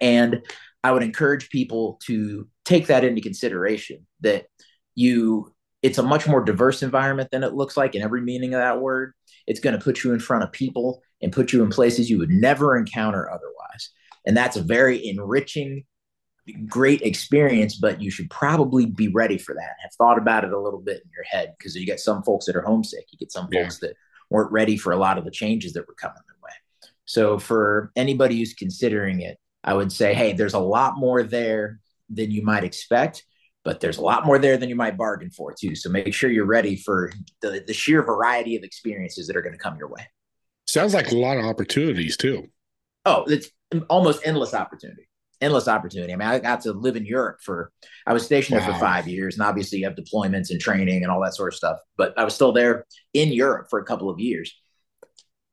And 0.00 0.42
I 0.84 0.92
would 0.92 1.02
encourage 1.02 1.48
people 1.48 1.98
to 2.04 2.48
take 2.64 2.86
that 2.88 3.04
into 3.04 3.20
consideration 3.20 4.06
that 4.20 4.46
you 4.94 5.52
it's 5.86 5.98
a 5.98 6.02
much 6.02 6.26
more 6.26 6.42
diverse 6.42 6.82
environment 6.82 7.30
than 7.30 7.44
it 7.44 7.54
looks 7.54 7.76
like 7.76 7.94
in 7.94 8.02
every 8.02 8.20
meaning 8.20 8.54
of 8.54 8.60
that 8.60 8.80
word. 8.80 9.12
It's 9.46 9.60
going 9.60 9.78
to 9.78 9.82
put 9.82 10.02
you 10.02 10.12
in 10.12 10.18
front 10.18 10.42
of 10.42 10.50
people 10.50 11.00
and 11.22 11.32
put 11.32 11.52
you 11.52 11.62
in 11.62 11.70
places 11.70 12.10
you 12.10 12.18
would 12.18 12.28
never 12.28 12.76
encounter 12.76 13.30
otherwise. 13.30 13.90
And 14.26 14.36
that's 14.36 14.56
a 14.56 14.62
very 14.62 15.06
enriching, 15.06 15.84
great 16.66 17.02
experience, 17.02 17.76
but 17.76 18.02
you 18.02 18.10
should 18.10 18.28
probably 18.30 18.86
be 18.86 19.06
ready 19.06 19.38
for 19.38 19.54
that. 19.54 19.76
Have 19.80 19.92
thought 19.96 20.18
about 20.18 20.42
it 20.42 20.52
a 20.52 20.60
little 20.60 20.80
bit 20.80 21.02
in 21.04 21.10
your 21.14 21.24
head 21.24 21.54
because 21.56 21.76
you 21.76 21.86
get 21.86 22.00
some 22.00 22.24
folks 22.24 22.46
that 22.46 22.56
are 22.56 22.62
homesick. 22.62 23.06
You 23.12 23.18
get 23.18 23.30
some 23.30 23.48
yeah. 23.52 23.62
folks 23.62 23.78
that 23.78 23.94
weren't 24.28 24.50
ready 24.50 24.76
for 24.76 24.92
a 24.92 24.96
lot 24.96 25.18
of 25.18 25.24
the 25.24 25.30
changes 25.30 25.72
that 25.74 25.86
were 25.86 25.94
coming 25.94 26.16
their 26.26 26.36
way. 26.42 26.90
So 27.04 27.38
for 27.38 27.92
anybody 27.94 28.40
who's 28.40 28.54
considering 28.54 29.20
it, 29.20 29.38
I 29.62 29.74
would 29.74 29.92
say, 29.92 30.14
hey, 30.14 30.32
there's 30.32 30.54
a 30.54 30.58
lot 30.58 30.98
more 30.98 31.22
there 31.22 31.78
than 32.10 32.32
you 32.32 32.42
might 32.42 32.64
expect 32.64 33.24
but 33.66 33.80
there's 33.80 33.98
a 33.98 34.02
lot 34.02 34.24
more 34.24 34.38
there 34.38 34.56
than 34.56 34.68
you 34.68 34.76
might 34.76 34.96
bargain 34.96 35.28
for 35.28 35.52
too. 35.52 35.74
So 35.74 35.90
make 35.90 36.14
sure 36.14 36.30
you're 36.30 36.46
ready 36.46 36.76
for 36.76 37.12
the, 37.42 37.64
the 37.66 37.74
sheer 37.74 38.00
variety 38.00 38.54
of 38.54 38.62
experiences 38.62 39.26
that 39.26 39.36
are 39.36 39.42
going 39.42 39.54
to 39.54 39.58
come 39.58 39.76
your 39.76 39.88
way. 39.88 40.06
Sounds 40.68 40.94
like 40.94 41.10
a 41.10 41.16
lot 41.16 41.36
of 41.36 41.44
opportunities 41.44 42.16
too. 42.16 42.46
Oh, 43.04 43.24
it's 43.26 43.50
almost 43.90 44.24
endless 44.24 44.54
opportunity. 44.54 45.08
Endless 45.40 45.66
opportunity. 45.66 46.12
I 46.12 46.16
mean, 46.16 46.28
I 46.28 46.38
got 46.38 46.60
to 46.60 46.72
live 46.72 46.94
in 46.94 47.04
Europe 47.04 47.38
for, 47.42 47.72
I 48.06 48.12
was 48.12 48.24
stationed 48.24 48.60
wow. 48.60 48.66
there 48.66 48.74
for 48.74 48.80
five 48.80 49.08
years. 49.08 49.34
And 49.34 49.44
obviously, 49.44 49.78
you 49.78 49.84
have 49.86 49.96
deployments 49.96 50.50
and 50.50 50.60
training 50.60 51.02
and 51.02 51.10
all 51.10 51.20
that 51.24 51.34
sort 51.34 51.52
of 51.52 51.56
stuff. 51.56 51.78
But 51.96 52.16
I 52.16 52.22
was 52.22 52.36
still 52.36 52.52
there 52.52 52.86
in 53.14 53.32
Europe 53.32 53.66
for 53.68 53.80
a 53.80 53.84
couple 53.84 54.08
of 54.08 54.20
years. 54.20 54.54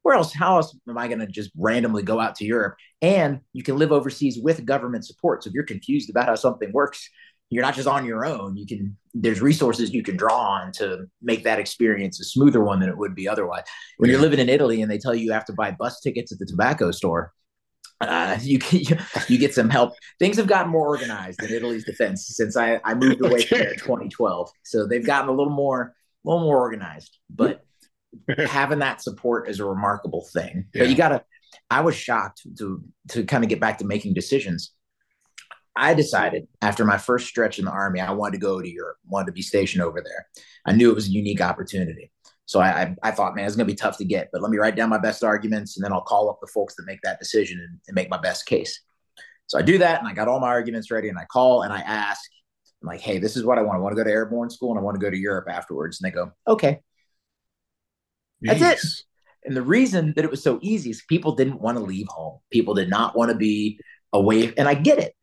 Where 0.04 0.16
else? 0.16 0.34
How 0.34 0.58
else 0.58 0.78
am 0.88 1.00
I 1.00 1.08
going 1.08 1.20
to 1.20 1.28
just 1.28 1.50
randomly 1.58 2.04
go 2.04 2.20
out 2.20 2.36
to 2.36 2.46
Europe? 2.46 2.76
And 3.02 3.40
you 3.54 3.64
can 3.64 3.78
live 3.78 3.92
overseas 3.92 4.38
with 4.38 4.66
government 4.66 5.06
support. 5.08 5.44
So 5.44 5.48
if 5.48 5.56
you're 5.56 5.64
confused 5.64 6.12
about 6.12 6.28
how 6.28 6.36
something 6.36 6.72
works, 6.72 7.10
you're 7.54 7.64
not 7.64 7.76
just 7.76 7.88
on 7.88 8.06
your 8.06 8.26
own. 8.26 8.58
You 8.58 8.66
can 8.66 8.98
there's 9.14 9.42
resources 9.42 9.94
you 9.94 10.04
can 10.04 10.18
draw 10.18 10.38
on 10.38 10.72
to 10.74 11.06
make 11.22 11.44
that 11.44 11.60
experience 11.60 12.20
a 12.20 12.24
smoother 12.24 12.64
one 12.64 12.80
than 12.80 12.90
it 12.90 12.98
would 12.98 13.14
be 13.14 13.28
otherwise. 13.28 13.64
When 13.98 14.10
you're 14.10 14.20
living 14.20 14.40
in 14.40 14.50
Italy 14.50 14.82
and 14.82 14.90
they 14.90 14.98
tell 14.98 15.14
you 15.14 15.26
you 15.26 15.32
have 15.32 15.46
to 15.46 15.54
buy 15.54 15.72
bus 15.72 16.00
tickets 16.00 16.32
at 16.32 16.40
the 16.40 16.46
tobacco 16.46 16.90
store, 16.92 17.32
uh, 18.02 18.38
you, 18.42 18.60
you, 18.72 18.98
you 19.28 19.38
get 19.38 19.54
some 19.54 19.70
help. 19.70 19.94
Things 20.20 20.38
have 20.38 20.48
gotten 20.48 20.72
more 20.72 20.88
organized 20.88 21.44
in 21.44 21.52
Italy's 21.52 21.86
defense 21.86 22.28
since 22.28 22.58
I, 22.58 22.80
I 22.84 22.96
moved 22.96 23.24
away 23.24 23.42
okay. 23.42 23.46
from 23.46 23.58
there 23.60 23.74
in 23.74 23.80
2012. 23.80 24.50
So 24.64 24.88
they've 24.88 25.06
gotten 25.06 25.30
a 25.30 25.34
little 25.34 25.54
more 25.54 25.94
a 26.26 26.30
little 26.30 26.46
more 26.46 26.60
organized. 26.60 27.18
But 27.30 27.64
having 28.48 28.80
that 28.80 29.02
support 29.02 29.50
is 29.50 29.60
a 29.60 29.66
remarkable 29.66 30.28
thing. 30.34 30.66
Yeah. 30.74 30.84
But 30.84 30.90
you 30.90 30.96
gotta. 30.96 31.24
I 31.70 31.82
was 31.82 31.96
shocked 31.96 32.42
to 32.58 32.84
to 33.10 33.24
kind 33.26 33.44
of 33.44 33.50
get 33.50 33.60
back 33.60 33.78
to 33.80 33.86
making 33.86 34.16
decisions. 34.16 34.74
I 35.76 35.94
decided 35.94 36.48
after 36.62 36.86
my 36.86 36.98
first 36.98 37.28
stretch 37.28 37.58
in 37.58 37.66
the 37.66 37.72
army, 37.72 38.00
I 38.00 38.12
wanted 38.12 38.34
to 38.34 38.46
go 38.46 38.62
to 38.62 38.70
Europe, 38.70 38.98
wanted 39.08 39.28
to 39.28 39.32
be 39.32 39.42
stationed 39.42 39.84
over 39.84 40.02
there. 40.02 40.28
I 40.66 40.72
knew 40.72 40.92
it 40.92 40.96
was 40.96 41.08
a 41.08 41.12
unique 41.12 41.42
opportunity. 41.42 42.12
So 42.46 42.60
I, 42.60 42.82
I, 42.82 42.96
I 43.04 43.12
thought, 43.12 43.36
man, 43.36 43.46
it's 43.46 43.56
going 43.56 43.68
to 43.68 43.74
be 43.74 43.78
tough 43.78 43.98
to 43.98 44.06
get, 44.06 44.30
but 44.32 44.42
let 44.42 44.52
me 44.52 44.58
write 44.58 44.76
down 44.76 44.90
my 44.90 44.98
best 44.98 45.24
arguments 45.24 45.78
and 45.78 45.84
then 45.84 45.94
I'll 45.94 46.02
call 46.02 46.30
up 46.30 46.40
the 46.42 46.48
folks 46.48 46.76
that 46.76 46.86
make 46.86 47.02
that 47.04 47.20
decision 47.20 47.60
and, 47.60 47.80
and 47.88 47.96
make 47.96 48.10
my 48.10 48.18
best 48.18 48.46
case. 48.46 48.82
So 49.48 49.58
I 49.58 49.62
do 49.62 49.78
that 49.78 50.00
and 50.00 50.08
I 50.08 50.14
got 50.14 50.28
all 50.28 50.40
my 50.40 50.48
arguments 50.48 50.92
ready 50.92 51.10
and 51.10 51.18
I 51.18 51.26
call 51.26 51.64
and 51.64 51.74
I 51.74 51.80
ask, 51.80 52.22
I'm 52.82 52.88
like, 52.88 53.00
hey, 53.00 53.18
this 53.18 53.38
is 53.38 53.46
what 53.46 53.58
I 53.58 53.62
want. 53.62 53.78
I 53.78 53.82
want 53.82 53.94
to 53.94 53.96
go 53.96 54.04
to 54.04 54.12
airborne 54.12 54.50
school 54.50 54.72
and 54.72 54.80
I 54.80 54.82
want 54.82 55.00
to 55.00 55.04
go 55.04 55.10
to 55.10 55.18
Europe 55.18 55.48
afterwards. 55.50 56.02
And 56.02 56.12
they 56.12 56.14
go, 56.14 56.32
okay. 56.48 56.82
That's 58.42 58.62
it. 58.62 59.06
And 59.46 59.56
the 59.56 59.62
reason 59.62 60.14
that 60.16 60.26
it 60.26 60.32
was 60.32 60.44
so 60.44 60.60
easy 60.62 60.90
is 60.90 61.02
people 61.08 61.36
didn't 61.36 61.62
want 61.62 61.78
to 61.78 61.84
leave 61.84 62.08
home. 62.08 62.40
People 62.52 62.74
did 62.74 62.90
not 62.90 63.16
want 63.16 63.32
to 63.32 63.38
be 63.38 63.80
away. 64.12 64.54
And 64.58 64.68
I 64.68 64.74
get 64.74 65.00
it 65.00 65.14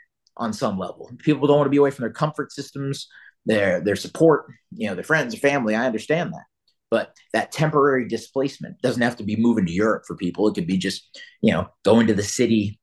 on 0.40 0.52
some 0.52 0.78
level. 0.78 1.10
People 1.18 1.46
don't 1.46 1.58
want 1.58 1.66
to 1.66 1.70
be 1.70 1.76
away 1.76 1.92
from 1.92 2.02
their 2.02 2.12
comfort 2.12 2.50
systems, 2.50 3.06
their 3.46 3.80
their 3.80 3.94
support, 3.94 4.46
you 4.72 4.88
know, 4.88 4.94
their 4.94 5.04
friends, 5.04 5.32
their 5.32 5.50
family. 5.50 5.76
I 5.76 5.86
understand 5.86 6.32
that. 6.32 6.44
But 6.90 7.14
that 7.32 7.52
temporary 7.52 8.08
displacement 8.08 8.82
doesn't 8.82 9.02
have 9.02 9.16
to 9.18 9.22
be 9.22 9.36
moving 9.36 9.66
to 9.66 9.72
Europe 9.72 10.04
for 10.06 10.16
people. 10.16 10.48
It 10.48 10.54
could 10.54 10.66
be 10.66 10.78
just, 10.78 11.20
you 11.40 11.52
know, 11.52 11.68
going 11.84 12.08
to 12.08 12.14
the 12.14 12.24
city, 12.24 12.80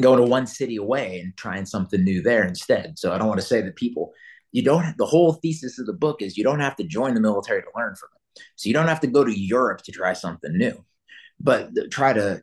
going 0.00 0.18
to 0.18 0.24
one 0.24 0.46
city 0.46 0.76
away 0.76 1.20
and 1.20 1.36
trying 1.36 1.66
something 1.66 2.02
new 2.02 2.22
there 2.22 2.46
instead. 2.46 2.98
So 2.98 3.12
I 3.12 3.18
don't 3.18 3.28
want 3.28 3.40
to 3.40 3.46
say 3.46 3.60
that 3.60 3.76
people, 3.76 4.12
you 4.52 4.62
don't, 4.62 4.84
have, 4.84 4.96
the 4.96 5.04
whole 5.04 5.34
thesis 5.34 5.78
of 5.78 5.84
the 5.84 5.92
book 5.92 6.22
is 6.22 6.38
you 6.38 6.44
don't 6.44 6.60
have 6.60 6.76
to 6.76 6.84
join 6.84 7.12
the 7.12 7.20
military 7.20 7.60
to 7.60 7.68
learn 7.76 7.94
from 7.96 8.08
it. 8.14 8.42
So 8.56 8.68
you 8.68 8.72
don't 8.72 8.88
have 8.88 9.00
to 9.00 9.08
go 9.08 9.24
to 9.24 9.38
Europe 9.38 9.82
to 9.82 9.92
try 9.92 10.14
something 10.14 10.56
new, 10.56 10.82
but 11.38 11.68
try 11.90 12.14
to 12.14 12.42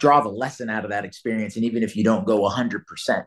draw 0.00 0.22
the 0.22 0.30
lesson 0.30 0.70
out 0.70 0.84
of 0.84 0.90
that 0.92 1.04
experience. 1.04 1.56
And 1.56 1.64
even 1.66 1.82
if 1.82 1.94
you 1.94 2.04
don't 2.04 2.26
go 2.26 2.40
100%, 2.48 3.24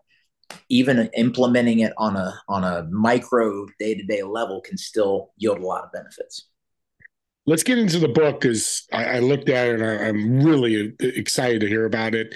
even 0.70 1.10
implementing 1.16 1.80
it 1.80 1.94
on 1.98 2.16
a 2.16 2.34
on 2.48 2.64
a 2.64 2.84
micro 2.92 3.66
day 3.80 3.96
to 3.96 4.04
day 4.04 4.24
level 4.24 4.62
can 4.62 4.78
still 4.78 5.32
yield 5.38 5.60
a 5.60 5.66
lot 5.66 5.84
of 5.84 5.92
benefits. 5.92 6.48
Let's 7.46 7.64
get 7.64 7.80
into 7.80 8.00
the 8.00 8.08
book 8.08 8.42
because 8.42 8.86
I, 8.94 9.06
I, 9.06 9.20
looked 9.20 9.50
at 9.50 9.68
it 9.68 9.82
and 9.82 9.84
I, 9.84 10.08
am 10.08 10.44
really 10.44 10.94
excited 11.00 11.62
to 11.62 11.68
hear 11.68 11.86
about 11.86 12.14
it. 12.14 12.36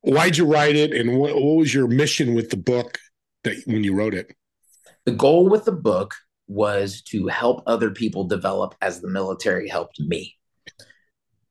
Why'd 0.00 0.36
you 0.36 0.46
write 0.46 0.74
it, 0.74 0.92
and 0.92 1.16
what, 1.16 1.34
what 1.36 1.56
was 1.56 1.72
your 1.72 1.86
mission 1.86 2.34
with 2.34 2.50
the 2.50 2.56
book 2.56 2.98
that 3.44 3.56
when 3.66 3.84
you 3.84 3.94
wrote 3.94 4.14
it? 4.14 4.34
The 5.04 5.12
goal 5.12 5.48
with 5.48 5.64
the 5.64 5.72
book 5.72 6.14
was 6.48 7.02
to 7.02 7.28
help 7.28 7.62
other 7.66 7.90
people 7.90 8.24
develop 8.24 8.74
as 8.80 9.00
the 9.00 9.08
military 9.08 9.68
helped 9.68 10.00
me. 10.00 10.36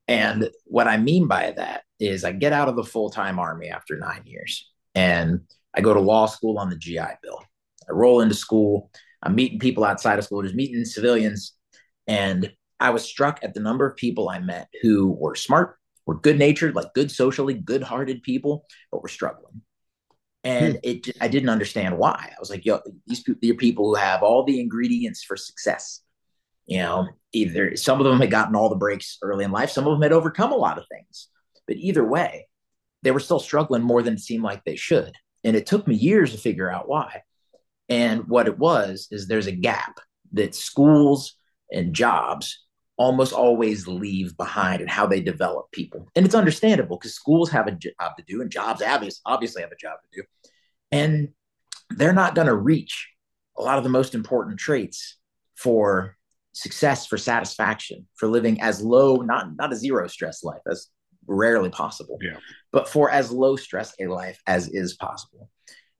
And 0.08 0.50
what 0.64 0.86
I 0.86 0.96
mean 0.96 1.26
by 1.26 1.52
that 1.56 1.82
is 1.98 2.24
I 2.24 2.32
get 2.32 2.52
out 2.52 2.68
of 2.68 2.76
the 2.76 2.84
full 2.84 3.10
time 3.10 3.38
army 3.38 3.68
after 3.68 3.98
nine 3.98 4.22
years. 4.24 4.70
And 4.94 5.40
I 5.76 5.80
go 5.80 5.94
to 5.94 6.00
law 6.00 6.26
school 6.26 6.58
on 6.58 6.70
the 6.70 6.76
GI 6.76 7.00
Bill. 7.22 7.42
I 7.88 7.92
roll 7.92 8.20
into 8.20 8.34
school. 8.34 8.90
I'm 9.22 9.34
meeting 9.34 9.58
people 9.58 9.84
outside 9.84 10.18
of 10.18 10.24
school, 10.24 10.42
just 10.42 10.54
meeting 10.54 10.84
civilians. 10.84 11.52
And 12.06 12.52
I 12.80 12.90
was 12.90 13.04
struck 13.04 13.40
at 13.42 13.54
the 13.54 13.60
number 13.60 13.86
of 13.86 13.96
people 13.96 14.28
I 14.28 14.38
met 14.38 14.68
who 14.82 15.10
were 15.12 15.34
smart, 15.34 15.76
were 16.06 16.18
good 16.18 16.38
natured, 16.38 16.74
like 16.74 16.94
good 16.94 17.10
socially, 17.10 17.54
good 17.54 17.82
hearted 17.82 18.22
people, 18.22 18.64
but 18.90 19.02
were 19.02 19.08
struggling. 19.08 19.62
And 20.44 20.74
hmm. 20.74 20.80
it, 20.82 21.08
I 21.20 21.28
didn't 21.28 21.48
understand 21.48 21.98
why. 21.98 22.30
I 22.30 22.38
was 22.38 22.50
like, 22.50 22.64
yo, 22.64 22.80
these 23.06 23.22
people, 23.22 23.50
are 23.50 23.54
people 23.54 23.84
who 23.86 23.94
have 23.94 24.22
all 24.22 24.44
the 24.44 24.60
ingredients 24.60 25.24
for 25.24 25.36
success. 25.36 26.00
You 26.66 26.78
know, 26.78 27.08
either 27.32 27.76
some 27.76 28.00
of 28.00 28.06
them 28.06 28.20
had 28.20 28.30
gotten 28.30 28.56
all 28.56 28.68
the 28.68 28.76
breaks 28.76 29.18
early 29.22 29.44
in 29.44 29.52
life, 29.52 29.70
some 29.70 29.86
of 29.86 29.92
them 29.92 30.02
had 30.02 30.12
overcome 30.12 30.52
a 30.52 30.56
lot 30.56 30.78
of 30.78 30.84
things. 30.90 31.28
But 31.66 31.76
either 31.76 32.04
way, 32.04 32.48
they 33.02 33.10
were 33.10 33.20
still 33.20 33.38
struggling 33.38 33.82
more 33.82 34.02
than 34.02 34.14
it 34.14 34.20
seemed 34.20 34.42
like 34.42 34.64
they 34.64 34.76
should. 34.76 35.12
And 35.46 35.54
it 35.54 35.64
took 35.64 35.86
me 35.86 35.94
years 35.94 36.32
to 36.32 36.38
figure 36.38 36.68
out 36.70 36.88
why. 36.88 37.22
And 37.88 38.26
what 38.26 38.48
it 38.48 38.58
was 38.58 39.06
is 39.12 39.28
there's 39.28 39.46
a 39.46 39.52
gap 39.52 40.00
that 40.32 40.56
schools 40.56 41.36
and 41.70 41.94
jobs 41.94 42.64
almost 42.96 43.32
always 43.32 43.86
leave 43.86 44.36
behind 44.36 44.82
in 44.82 44.88
how 44.88 45.06
they 45.06 45.20
develop 45.20 45.70
people. 45.70 46.08
And 46.16 46.26
it's 46.26 46.34
understandable 46.34 46.98
because 46.98 47.14
schools 47.14 47.48
have 47.50 47.68
a 47.68 47.70
job 47.70 48.16
to 48.16 48.24
do 48.26 48.42
and 48.42 48.50
jobs 48.50 48.82
obviously 48.82 49.62
have 49.62 49.70
a 49.70 49.76
job 49.76 49.98
to 50.02 50.20
do. 50.20 50.26
And 50.90 51.28
they're 51.90 52.12
not 52.12 52.34
going 52.34 52.48
to 52.48 52.56
reach 52.56 53.08
a 53.56 53.62
lot 53.62 53.78
of 53.78 53.84
the 53.84 53.90
most 53.90 54.16
important 54.16 54.58
traits 54.58 55.16
for 55.54 56.16
success, 56.54 57.06
for 57.06 57.18
satisfaction, 57.18 58.08
for 58.16 58.26
living 58.26 58.60
as 58.60 58.82
low, 58.82 59.18
not, 59.18 59.54
not 59.54 59.72
a 59.72 59.76
zero 59.76 60.08
stress 60.08 60.42
life 60.42 60.62
as 60.68 60.88
rarely 61.26 61.70
possible, 61.70 62.18
yeah. 62.20 62.38
but 62.72 62.88
for 62.88 63.10
as 63.10 63.30
low 63.30 63.56
stress 63.56 63.94
a 64.00 64.06
life 64.06 64.40
as 64.46 64.68
is 64.68 64.94
possible. 64.94 65.50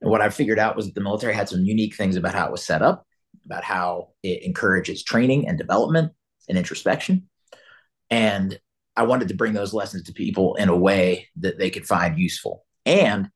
And 0.00 0.10
what 0.10 0.20
I 0.20 0.28
figured 0.28 0.58
out 0.58 0.76
was 0.76 0.86
that 0.86 0.94
the 0.94 1.00
military 1.00 1.34
had 1.34 1.48
some 1.48 1.64
unique 1.64 1.96
things 1.96 2.16
about 2.16 2.34
how 2.34 2.46
it 2.46 2.52
was 2.52 2.64
set 2.64 2.82
up, 2.82 3.06
about 3.44 3.64
how 3.64 4.10
it 4.22 4.42
encourages 4.42 5.02
training 5.02 5.48
and 5.48 5.58
development 5.58 6.12
and 6.48 6.58
introspection. 6.58 7.28
And 8.10 8.58
I 8.96 9.04
wanted 9.04 9.28
to 9.28 9.34
bring 9.34 9.52
those 9.52 9.74
lessons 9.74 10.04
to 10.04 10.12
people 10.12 10.54
in 10.56 10.68
a 10.68 10.76
way 10.76 11.28
that 11.36 11.58
they 11.58 11.70
could 11.70 11.86
find 11.86 12.18
useful. 12.18 12.64
And 12.84 13.28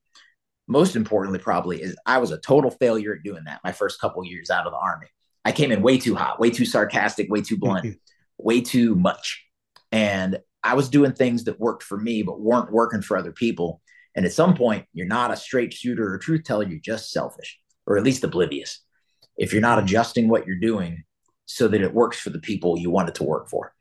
most 0.68 0.96
importantly, 0.96 1.38
probably, 1.38 1.82
is 1.82 1.96
I 2.06 2.18
was 2.18 2.30
a 2.30 2.38
total 2.38 2.70
failure 2.70 3.14
at 3.14 3.22
doing 3.24 3.44
that 3.44 3.60
my 3.64 3.72
first 3.72 4.00
couple 4.00 4.24
years 4.24 4.50
out 4.50 4.66
of 4.66 4.72
the 4.72 4.78
army. 4.78 5.08
I 5.44 5.52
came 5.52 5.72
in 5.72 5.82
way 5.82 5.98
too 5.98 6.14
hot, 6.14 6.38
way 6.38 6.50
too 6.50 6.64
sarcastic, 6.64 7.30
way 7.30 7.40
too 7.40 7.58
blunt, 7.58 7.96
way 8.38 8.60
too 8.60 8.94
much. 8.94 9.44
And 9.90 10.38
I 10.62 10.74
was 10.74 10.88
doing 10.88 11.12
things 11.12 11.44
that 11.44 11.60
worked 11.60 11.82
for 11.82 11.98
me, 11.98 12.22
but 12.22 12.40
weren't 12.40 12.72
working 12.72 13.02
for 13.02 13.16
other 13.16 13.32
people. 13.32 13.80
And 14.14 14.26
at 14.26 14.32
some 14.32 14.54
point, 14.54 14.86
you're 14.92 15.06
not 15.06 15.30
a 15.30 15.36
straight 15.36 15.72
shooter 15.72 16.12
or 16.12 16.18
truth 16.18 16.44
teller, 16.44 16.66
you're 16.66 16.80
just 16.80 17.10
selfish, 17.10 17.58
or 17.86 17.96
at 17.96 18.04
least 18.04 18.24
oblivious. 18.24 18.80
If 19.36 19.52
you're 19.52 19.62
not 19.62 19.82
adjusting 19.82 20.28
what 20.28 20.46
you're 20.46 20.58
doing 20.58 21.04
so 21.46 21.68
that 21.68 21.80
it 21.80 21.94
works 21.94 22.18
for 22.18 22.30
the 22.30 22.38
people 22.38 22.78
you 22.78 22.90
want 22.90 23.08
it 23.08 23.14
to 23.16 23.24
work 23.24 23.48
for. 23.48 23.72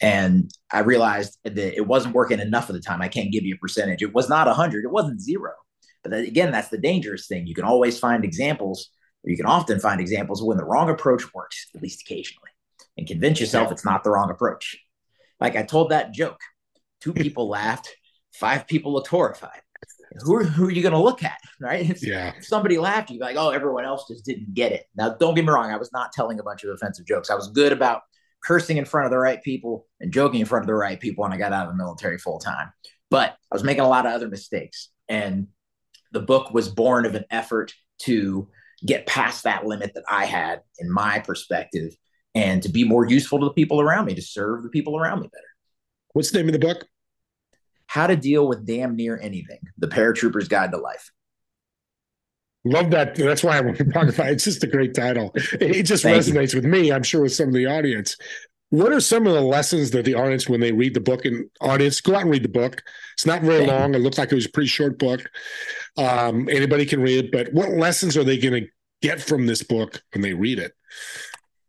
And 0.00 0.50
I 0.72 0.80
realized 0.80 1.38
that 1.44 1.58
it 1.58 1.86
wasn't 1.86 2.14
working 2.14 2.40
enough 2.40 2.68
of 2.68 2.74
the 2.74 2.80
time. 2.80 3.02
I 3.02 3.08
can't 3.08 3.30
give 3.30 3.44
you 3.44 3.54
a 3.54 3.58
percentage. 3.58 4.02
It 4.02 4.14
was 4.14 4.28
not 4.28 4.46
100, 4.46 4.84
it 4.84 4.90
wasn't 4.90 5.20
zero. 5.20 5.52
But 6.02 6.12
that, 6.12 6.24
again, 6.26 6.50
that's 6.50 6.68
the 6.68 6.78
dangerous 6.78 7.26
thing. 7.26 7.46
You 7.46 7.54
can 7.54 7.64
always 7.64 7.98
find 7.98 8.24
examples, 8.24 8.88
or 9.22 9.30
you 9.30 9.36
can 9.36 9.46
often 9.46 9.78
find 9.78 10.00
examples 10.00 10.42
when 10.42 10.56
the 10.56 10.64
wrong 10.64 10.88
approach 10.88 11.34
works, 11.34 11.68
at 11.74 11.82
least 11.82 12.02
occasionally, 12.02 12.48
and 12.96 13.06
convince 13.06 13.38
yourself 13.38 13.70
it's 13.70 13.84
not 13.84 14.02
the 14.02 14.10
wrong 14.10 14.30
approach. 14.30 14.78
Like 15.40 15.56
I 15.56 15.62
told 15.62 15.90
that 15.90 16.12
joke, 16.12 16.40
two 17.00 17.12
people 17.14 17.48
laughed, 17.48 17.88
five 18.32 18.66
people 18.66 18.92
looked 18.92 19.08
horrified. 19.08 19.62
Who 20.24 20.34
are, 20.34 20.44
who 20.44 20.66
are 20.66 20.70
you 20.70 20.82
going 20.82 20.92
to 20.92 20.98
look 20.98 21.22
at, 21.22 21.38
right? 21.60 21.88
If, 21.88 22.04
yeah. 22.04 22.32
If 22.36 22.44
somebody 22.44 22.78
laughed, 22.78 23.10
you'd 23.10 23.18
be 23.18 23.24
like, 23.24 23.36
oh, 23.36 23.50
everyone 23.50 23.84
else 23.84 24.08
just 24.08 24.24
didn't 24.24 24.54
get 24.54 24.72
it. 24.72 24.86
Now, 24.96 25.10
don't 25.10 25.34
get 25.34 25.44
me 25.44 25.52
wrong. 25.52 25.70
I 25.70 25.76
was 25.76 25.92
not 25.92 26.12
telling 26.12 26.40
a 26.40 26.42
bunch 26.42 26.64
of 26.64 26.70
offensive 26.70 27.06
jokes. 27.06 27.30
I 27.30 27.36
was 27.36 27.48
good 27.48 27.72
about 27.72 28.02
cursing 28.42 28.76
in 28.76 28.84
front 28.84 29.04
of 29.04 29.12
the 29.12 29.18
right 29.18 29.40
people 29.40 29.86
and 30.00 30.12
joking 30.12 30.40
in 30.40 30.46
front 30.46 30.64
of 30.64 30.66
the 30.66 30.74
right 30.74 30.98
people 30.98 31.22
when 31.22 31.32
I 31.32 31.36
got 31.36 31.52
out 31.52 31.66
of 31.66 31.72
the 31.72 31.76
military 31.76 32.18
full 32.18 32.40
time. 32.40 32.72
But 33.08 33.36
I 33.52 33.54
was 33.54 33.62
making 33.62 33.84
a 33.84 33.88
lot 33.88 34.04
of 34.04 34.12
other 34.12 34.28
mistakes. 34.28 34.88
And 35.08 35.46
the 36.12 36.20
book 36.20 36.52
was 36.52 36.68
born 36.68 37.06
of 37.06 37.14
an 37.14 37.24
effort 37.30 37.72
to 38.00 38.48
get 38.84 39.06
past 39.06 39.44
that 39.44 39.66
limit 39.66 39.92
that 39.94 40.04
I 40.08 40.24
had 40.24 40.62
in 40.78 40.90
my 40.90 41.20
perspective 41.20 41.94
and 42.34 42.62
to 42.62 42.68
be 42.68 42.84
more 42.84 43.08
useful 43.08 43.38
to 43.40 43.46
the 43.46 43.52
people 43.52 43.80
around 43.80 44.06
me, 44.06 44.14
to 44.14 44.22
serve 44.22 44.62
the 44.62 44.68
people 44.68 44.98
around 44.98 45.20
me 45.20 45.28
better. 45.28 45.44
What's 46.12 46.30
the 46.30 46.38
name 46.38 46.48
of 46.48 46.52
the 46.52 46.58
book? 46.58 46.86
How 47.86 48.06
to 48.06 48.16
Deal 48.16 48.46
with 48.46 48.66
Damn 48.66 48.94
Near 48.94 49.18
Anything 49.20 49.60
The 49.78 49.88
Paratrooper's 49.88 50.48
Guide 50.48 50.70
to 50.72 50.78
Life. 50.78 51.10
Love 52.64 52.90
that. 52.90 53.14
That's 53.14 53.42
why 53.42 53.56
I 53.56 53.60
want 53.62 53.78
to 53.78 53.84
talk 53.84 54.08
about 54.08 54.28
it. 54.28 54.32
It's 54.32 54.44
just 54.44 54.62
a 54.62 54.66
great 54.66 54.94
title. 54.94 55.32
It 55.34 55.84
just 55.84 56.02
Thank 56.02 56.22
resonates 56.22 56.52
you. 56.52 56.60
with 56.60 56.66
me, 56.66 56.92
I'm 56.92 57.02
sure, 57.02 57.22
with 57.22 57.32
some 57.32 57.48
of 57.48 57.54
the 57.54 57.66
audience. 57.66 58.16
What 58.68 58.92
are 58.92 59.00
some 59.00 59.26
of 59.26 59.32
the 59.32 59.40
lessons 59.40 59.90
that 59.90 60.04
the 60.04 60.14
audience, 60.14 60.48
when 60.48 60.60
they 60.60 60.70
read 60.70 60.94
the 60.94 61.00
book, 61.00 61.24
and 61.24 61.50
audience, 61.60 62.00
go 62.00 62.14
out 62.14 62.22
and 62.22 62.30
read 62.30 62.44
the 62.44 62.48
book. 62.48 62.82
It's 63.14 63.26
not 63.26 63.42
very 63.42 63.66
Thank 63.66 63.72
long. 63.72 63.94
You. 63.94 63.98
It 63.98 64.02
looks 64.02 64.18
like 64.18 64.30
it 64.30 64.36
was 64.36 64.46
a 64.46 64.50
pretty 64.50 64.68
short 64.68 64.98
book. 64.98 65.28
Um, 65.96 66.48
anybody 66.48 66.86
can 66.86 67.00
read 67.00 67.24
it, 67.24 67.32
but 67.32 67.52
what 67.52 67.70
lessons 67.70 68.16
are 68.16 68.22
they 68.22 68.38
going 68.38 68.62
to 68.62 68.70
get 69.02 69.20
from 69.20 69.46
this 69.46 69.62
book 69.62 70.00
when 70.12 70.22
they 70.22 70.34
read 70.34 70.58
it? 70.58 70.72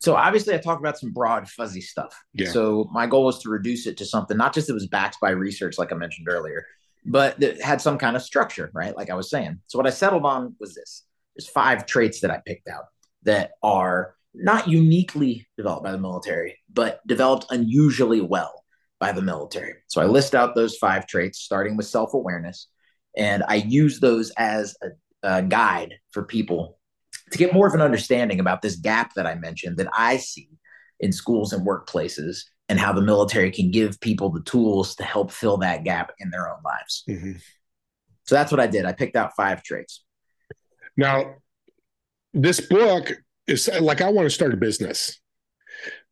So 0.02 0.16
obviously, 0.16 0.56
I 0.56 0.58
talked 0.58 0.82
about 0.82 0.98
some 0.98 1.12
broad, 1.12 1.48
fuzzy 1.48 1.80
stuff. 1.80 2.20
Yeah. 2.34 2.50
So 2.50 2.90
my 2.92 3.06
goal 3.06 3.26
was 3.26 3.40
to 3.44 3.50
reduce 3.50 3.86
it 3.86 3.98
to 3.98 4.06
something 4.06 4.36
not 4.36 4.54
just 4.54 4.68
that 4.68 4.74
was 4.74 4.88
backed 4.88 5.18
by 5.22 5.30
research, 5.30 5.78
like 5.78 5.92
I 5.92 5.96
mentioned 5.96 6.28
earlier, 6.28 6.66
but 7.06 7.40
that 7.40 7.62
had 7.62 7.82
some 7.82 8.00
kind 8.00 8.16
of 8.16 8.24
structure, 8.24 8.72
right? 8.74 8.98
Like 8.98 9.12
I 9.12 9.16
was 9.16 9.30
saying. 9.30 9.60
So 9.68 9.78
what 9.78 9.86
I 9.86 9.92
settled 9.92 10.26
on 10.26 10.56
was 10.60 10.74
this: 10.74 11.06
there's 11.36 11.48
five 11.48 11.86
traits 11.86 12.22
that 12.22 12.32
I 12.32 12.42
picked 12.46 12.68
out 12.68 12.86
that 13.24 13.52
are 13.62 14.16
not 14.34 14.68
uniquely 14.68 15.48
developed 15.56 15.84
by 15.84 15.92
the 15.92 16.00
military, 16.00 16.58
but 16.74 17.06
developed 17.06 17.46
unusually 17.52 18.22
well 18.22 18.66
by 19.00 19.12
the 19.12 19.22
military. 19.22 19.76
So 19.88 20.02
I 20.02 20.06
list 20.06 20.34
out 20.34 20.56
those 20.56 20.78
five 20.78 21.06
traits, 21.06 21.40
starting 21.40 21.78
with 21.78 21.86
self 21.86 22.16
awareness, 22.16 22.70
and 23.16 23.44
I 23.48 23.56
use 23.56 24.00
those 24.00 24.32
as 24.32 24.76
a, 24.82 24.88
a 25.22 25.44
guide 25.44 25.94
for 26.10 26.24
people 26.24 26.80
to 27.32 27.38
get 27.38 27.54
more 27.54 27.68
of 27.68 27.74
an 27.74 27.82
understanding 27.82 28.40
about 28.40 28.62
this 28.62 28.76
gap 28.76 29.14
that 29.16 29.26
I 29.26 29.36
mentioned 29.36 29.78
that 29.78 29.90
I 29.96 30.18
see 30.18 30.50
in 31.00 31.12
schools 31.12 31.54
and 31.54 31.66
workplaces 31.66 32.44
and 32.70 32.80
how 32.80 32.94
the 32.94 33.02
military 33.02 33.52
can 33.52 33.72
give 33.72 34.00
people 34.00 34.30
the 34.30 34.44
tools 34.44 34.96
to 34.96 35.04
help 35.04 35.32
fill 35.32 35.58
that 35.58 35.84
gap 35.84 36.14
in 36.20 36.30
their 36.30 36.50
own 36.50 36.60
lives. 36.64 37.04
Mm-hmm. 37.10 37.34
So 38.24 38.36
that's 38.36 38.52
what 38.52 38.62
I 38.62 38.68
did. 38.68 38.86
I 38.86 38.94
picked 38.94 39.16
out 39.16 39.36
five 39.36 39.64
traits. 39.64 40.04
Now, 40.96 41.36
this 42.34 42.62
book 42.62 43.12
is 43.48 43.70
like 43.82 44.02
I 44.02 44.10
want 44.10 44.26
to 44.26 44.30
start 44.30 44.54
a 44.54 44.58
business. 44.58 45.20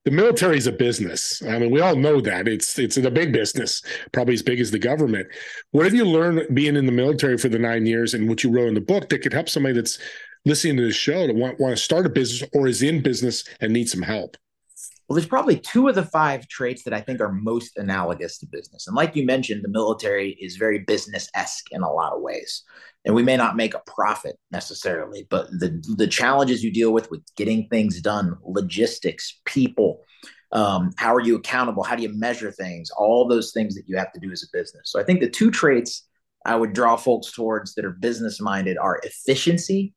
The 0.06 0.12
military 0.12 0.58
is 0.58 0.68
a 0.68 0.72
business. 0.72 1.42
I 1.44 1.60
mean, 1.60 1.72
we 1.72 1.82
all 1.82 1.96
know 1.96 2.20
that 2.22 2.48
it's 2.48 2.80
it's 2.80 2.98
a 2.98 3.12
big 3.12 3.32
business, 3.32 3.82
probably 4.12 4.34
as 4.34 4.42
big 4.42 4.60
as 4.60 4.72
the 4.72 4.80
government. 4.80 5.28
What 5.72 5.86
have 5.86 5.94
you 5.94 6.06
learned 6.06 6.54
being 6.56 6.76
in 6.76 6.86
the 6.86 6.92
military 6.92 7.38
for 7.38 7.50
the 7.50 7.60
nine 7.60 7.86
years, 7.86 8.14
and 8.14 8.28
what 8.28 8.44
you 8.44 8.52
wrote 8.52 8.70
in 8.70 8.74
the 8.74 8.82
book 8.82 9.10
that 9.10 9.20
could 9.20 9.34
help 9.34 9.50
somebody 9.50 9.76
that's 9.76 10.00
listening 10.46 10.78
to 10.78 10.84
the 10.84 10.92
show 10.92 11.28
to 11.28 11.34
want, 11.34 11.60
want 11.60 11.78
to 11.78 11.84
start 11.84 12.06
a 12.06 12.10
business 12.10 12.50
or 12.54 12.68
is 12.68 12.82
in 12.82 13.02
business 13.02 13.44
and 13.60 13.74
need 13.74 13.90
some 13.90 14.02
help? 14.02 14.38
Well, 15.08 15.16
there's 15.16 15.28
probably 15.28 15.58
two 15.58 15.88
of 15.88 15.96
the 15.96 16.06
five 16.06 16.48
traits 16.48 16.84
that 16.84 16.94
I 16.94 17.02
think 17.02 17.20
are 17.20 17.32
most 17.32 17.78
analogous 17.78 18.38
to 18.40 18.46
business. 18.46 18.86
And 18.86 18.96
like 18.96 19.16
you 19.16 19.26
mentioned, 19.26 19.64
the 19.64 19.70
military 19.70 20.38
is 20.40 20.56
very 20.58 20.80
business 20.80 21.30
esque 21.34 21.66
in 21.72 21.82
a 21.82 21.92
lot 21.92 22.14
of 22.14 22.22
ways. 22.22 22.64
And 23.06 23.16
we 23.16 23.24
may 23.24 23.36
not 23.36 23.56
make 23.56 23.74
a 23.74 23.82
profit 23.88 24.36
necessarily, 24.52 25.26
but 25.32 25.50
the, 25.50 25.84
the 25.98 26.06
challenges 26.06 26.64
you 26.64 26.72
deal 26.72 26.92
with 26.92 27.10
with 27.10 27.24
getting 27.36 27.68
things 27.70 28.00
done, 28.02 28.38
logistics, 28.44 29.40
people, 29.46 30.04
um, 30.52 30.92
how 30.98 31.16
are 31.16 31.22
you 31.22 31.36
accountable? 31.36 31.82
How 31.82 31.96
do 31.96 32.04
you 32.04 32.14
measure 32.14 32.52
things? 32.52 32.92
All 32.92 33.28
those 33.28 33.52
things 33.52 33.74
that 33.76 33.88
you 33.88 33.98
have 33.98 34.12
to 34.14 34.20
do 34.20 34.32
as 34.32 34.44
a 34.44 34.58
business. 34.58 34.92
So 34.92 35.00
I 35.00 35.04
think 35.04 35.22
the 35.22 35.30
two 35.30 35.50
traits 35.50 36.08
I 36.46 36.56
would 36.56 36.74
draw 36.74 36.96
folks 36.96 37.32
towards 37.32 37.74
that 37.76 37.86
are 37.86 37.92
business 37.92 38.40
minded 38.40 38.78
are 38.78 39.00
efficiency 39.04 39.94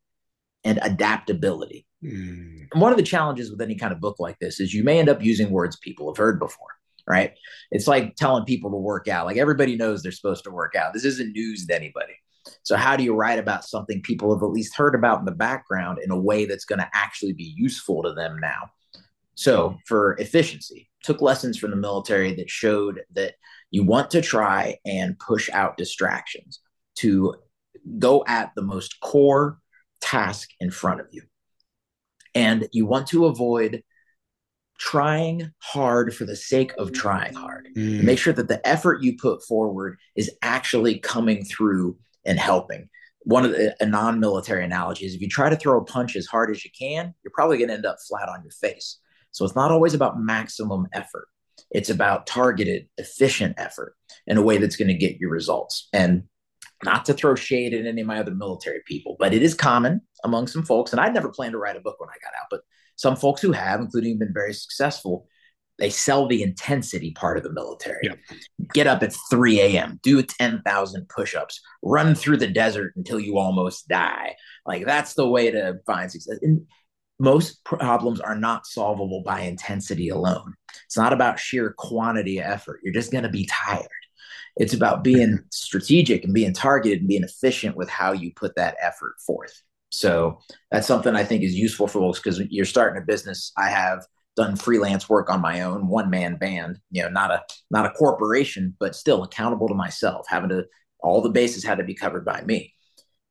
and 0.64 0.78
adaptability. 0.82 1.86
Mm. 2.04 2.68
And 2.72 2.80
one 2.80 2.92
of 2.92 2.98
the 2.98 3.04
challenges 3.04 3.50
with 3.50 3.60
any 3.60 3.74
kind 3.74 3.92
of 3.92 4.00
book 4.00 4.16
like 4.18 4.38
this 4.38 4.60
is 4.60 4.74
you 4.74 4.84
may 4.84 4.98
end 4.98 5.08
up 5.08 5.22
using 5.22 5.50
words 5.50 5.76
people 5.76 6.10
have 6.10 6.16
heard 6.16 6.38
before, 6.38 6.68
right? 7.06 7.34
It's 7.70 7.86
like 7.86 8.16
telling 8.16 8.44
people 8.44 8.70
to 8.70 8.76
work 8.76 9.08
out. 9.08 9.26
Like 9.26 9.36
everybody 9.36 9.76
knows 9.76 10.02
they're 10.02 10.12
supposed 10.12 10.44
to 10.44 10.50
work 10.50 10.74
out. 10.74 10.92
This 10.92 11.04
isn't 11.04 11.32
news 11.32 11.66
to 11.66 11.74
anybody. 11.74 12.14
So, 12.64 12.76
how 12.76 12.96
do 12.96 13.04
you 13.04 13.14
write 13.14 13.38
about 13.38 13.64
something 13.64 14.02
people 14.02 14.34
have 14.34 14.42
at 14.42 14.50
least 14.50 14.76
heard 14.76 14.94
about 14.94 15.20
in 15.20 15.24
the 15.24 15.32
background 15.32 15.98
in 16.02 16.10
a 16.10 16.18
way 16.18 16.44
that's 16.44 16.64
going 16.64 16.80
to 16.80 16.90
actually 16.92 17.32
be 17.32 17.54
useful 17.56 18.02
to 18.02 18.12
them 18.12 18.38
now? 18.40 18.70
So, 19.34 19.76
for 19.86 20.16
efficiency, 20.18 20.90
took 21.02 21.20
lessons 21.20 21.58
from 21.58 21.70
the 21.70 21.76
military 21.76 22.34
that 22.34 22.50
showed 22.50 23.02
that 23.14 23.34
you 23.70 23.84
want 23.84 24.10
to 24.10 24.22
try 24.22 24.78
and 24.84 25.18
push 25.18 25.48
out 25.50 25.76
distractions 25.76 26.60
to 26.96 27.34
go 27.98 28.24
at 28.26 28.52
the 28.54 28.62
most 28.62 29.00
core 29.00 29.58
task 30.02 30.50
in 30.60 30.70
front 30.70 31.00
of 31.00 31.06
you. 31.10 31.22
And 32.34 32.68
you 32.72 32.84
want 32.86 33.06
to 33.08 33.26
avoid 33.26 33.82
trying 34.78 35.52
hard 35.58 36.14
for 36.14 36.24
the 36.24 36.36
sake 36.36 36.72
of 36.76 36.92
trying 36.92 37.34
hard. 37.34 37.68
Mm. 37.76 38.02
Make 38.02 38.18
sure 38.18 38.32
that 38.32 38.48
the 38.48 38.66
effort 38.66 39.02
you 39.02 39.16
put 39.16 39.44
forward 39.44 39.98
is 40.16 40.30
actually 40.42 40.98
coming 40.98 41.44
through 41.44 41.96
and 42.24 42.38
helping. 42.38 42.88
One 43.20 43.44
of 43.44 43.52
the 43.52 43.76
a 43.80 43.86
non-military 43.86 44.64
analogy 44.64 45.06
is 45.06 45.14
if 45.14 45.20
you 45.20 45.28
try 45.28 45.48
to 45.48 45.56
throw 45.56 45.78
a 45.78 45.84
punch 45.84 46.16
as 46.16 46.26
hard 46.26 46.50
as 46.50 46.64
you 46.64 46.70
can, 46.76 47.14
you're 47.22 47.32
probably 47.32 47.58
going 47.58 47.68
to 47.68 47.74
end 47.74 47.86
up 47.86 47.98
flat 48.08 48.28
on 48.28 48.42
your 48.42 48.50
face. 48.50 48.98
So 49.30 49.44
it's 49.44 49.54
not 49.54 49.70
always 49.70 49.94
about 49.94 50.20
maximum 50.20 50.88
effort. 50.92 51.28
It's 51.70 51.88
about 51.88 52.26
targeted, 52.26 52.88
efficient 52.98 53.54
effort 53.58 53.94
in 54.26 54.36
a 54.36 54.42
way 54.42 54.58
that's 54.58 54.76
going 54.76 54.88
to 54.88 54.94
get 54.94 55.18
you 55.20 55.28
results. 55.28 55.88
And 55.92 56.24
not 56.84 57.04
to 57.06 57.14
throw 57.14 57.34
shade 57.34 57.74
at 57.74 57.86
any 57.86 58.00
of 58.00 58.06
my 58.06 58.18
other 58.18 58.34
military 58.34 58.80
people, 58.86 59.16
but 59.18 59.32
it 59.32 59.42
is 59.42 59.54
common 59.54 60.00
among 60.24 60.46
some 60.46 60.64
folks. 60.64 60.92
And 60.92 61.00
I'd 61.00 61.14
never 61.14 61.28
planned 61.28 61.52
to 61.52 61.58
write 61.58 61.76
a 61.76 61.80
book 61.80 62.00
when 62.00 62.08
I 62.08 62.18
got 62.22 62.38
out, 62.40 62.48
but 62.50 62.62
some 62.96 63.16
folks 63.16 63.40
who 63.40 63.52
have, 63.52 63.80
including 63.80 64.18
been 64.18 64.34
very 64.34 64.52
successful, 64.52 65.26
they 65.78 65.90
sell 65.90 66.28
the 66.28 66.42
intensity 66.42 67.12
part 67.12 67.36
of 67.36 67.42
the 67.42 67.52
military. 67.52 68.00
Yep. 68.02 68.18
Get 68.74 68.86
up 68.86 69.02
at 69.02 69.14
3 69.30 69.60
a.m., 69.60 69.98
do 70.02 70.22
10,000 70.22 71.08
push 71.08 71.34
ups, 71.34 71.60
run 71.82 72.14
through 72.14 72.36
the 72.36 72.46
desert 72.46 72.92
until 72.96 73.18
you 73.18 73.38
almost 73.38 73.88
die. 73.88 74.36
Like 74.66 74.84
that's 74.84 75.14
the 75.14 75.26
way 75.26 75.50
to 75.50 75.78
find 75.86 76.10
success. 76.10 76.38
And 76.42 76.66
most 77.18 77.64
problems 77.64 78.20
are 78.20 78.36
not 78.36 78.66
solvable 78.66 79.22
by 79.24 79.40
intensity 79.40 80.08
alone. 80.08 80.54
It's 80.86 80.96
not 80.96 81.12
about 81.12 81.38
sheer 81.38 81.74
quantity 81.76 82.38
of 82.38 82.46
effort. 82.46 82.80
You're 82.82 82.94
just 82.94 83.12
going 83.12 83.24
to 83.24 83.30
be 83.30 83.46
tired. 83.46 83.88
It's 84.56 84.74
about 84.74 85.02
being 85.02 85.40
strategic 85.50 86.24
and 86.24 86.34
being 86.34 86.52
targeted 86.52 87.00
and 87.00 87.08
being 87.08 87.24
efficient 87.24 87.76
with 87.76 87.88
how 87.88 88.12
you 88.12 88.32
put 88.34 88.54
that 88.56 88.76
effort 88.80 89.14
forth. 89.26 89.62
So 89.90 90.40
that's 90.70 90.86
something 90.86 91.14
I 91.14 91.24
think 91.24 91.42
is 91.42 91.54
useful 91.54 91.86
for 91.86 92.00
folks 92.00 92.18
because 92.18 92.40
you're 92.50 92.64
starting 92.64 93.00
a 93.00 93.04
business. 93.04 93.52
I 93.56 93.68
have 93.68 94.04
done 94.36 94.56
freelance 94.56 95.08
work 95.08 95.30
on 95.30 95.40
my 95.40 95.62
own, 95.62 95.88
one 95.88 96.08
man 96.08 96.36
band, 96.36 96.78
you 96.90 97.02
know, 97.02 97.08
not 97.08 97.30
a 97.30 97.42
not 97.70 97.86
a 97.86 97.90
corporation, 97.90 98.74
but 98.80 98.96
still 98.96 99.22
accountable 99.22 99.68
to 99.68 99.74
myself, 99.74 100.26
having 100.28 100.48
to 100.50 100.64
all 101.00 101.20
the 101.20 101.30
bases 101.30 101.64
had 101.64 101.78
to 101.78 101.84
be 101.84 101.94
covered 101.94 102.24
by 102.24 102.42
me. 102.42 102.72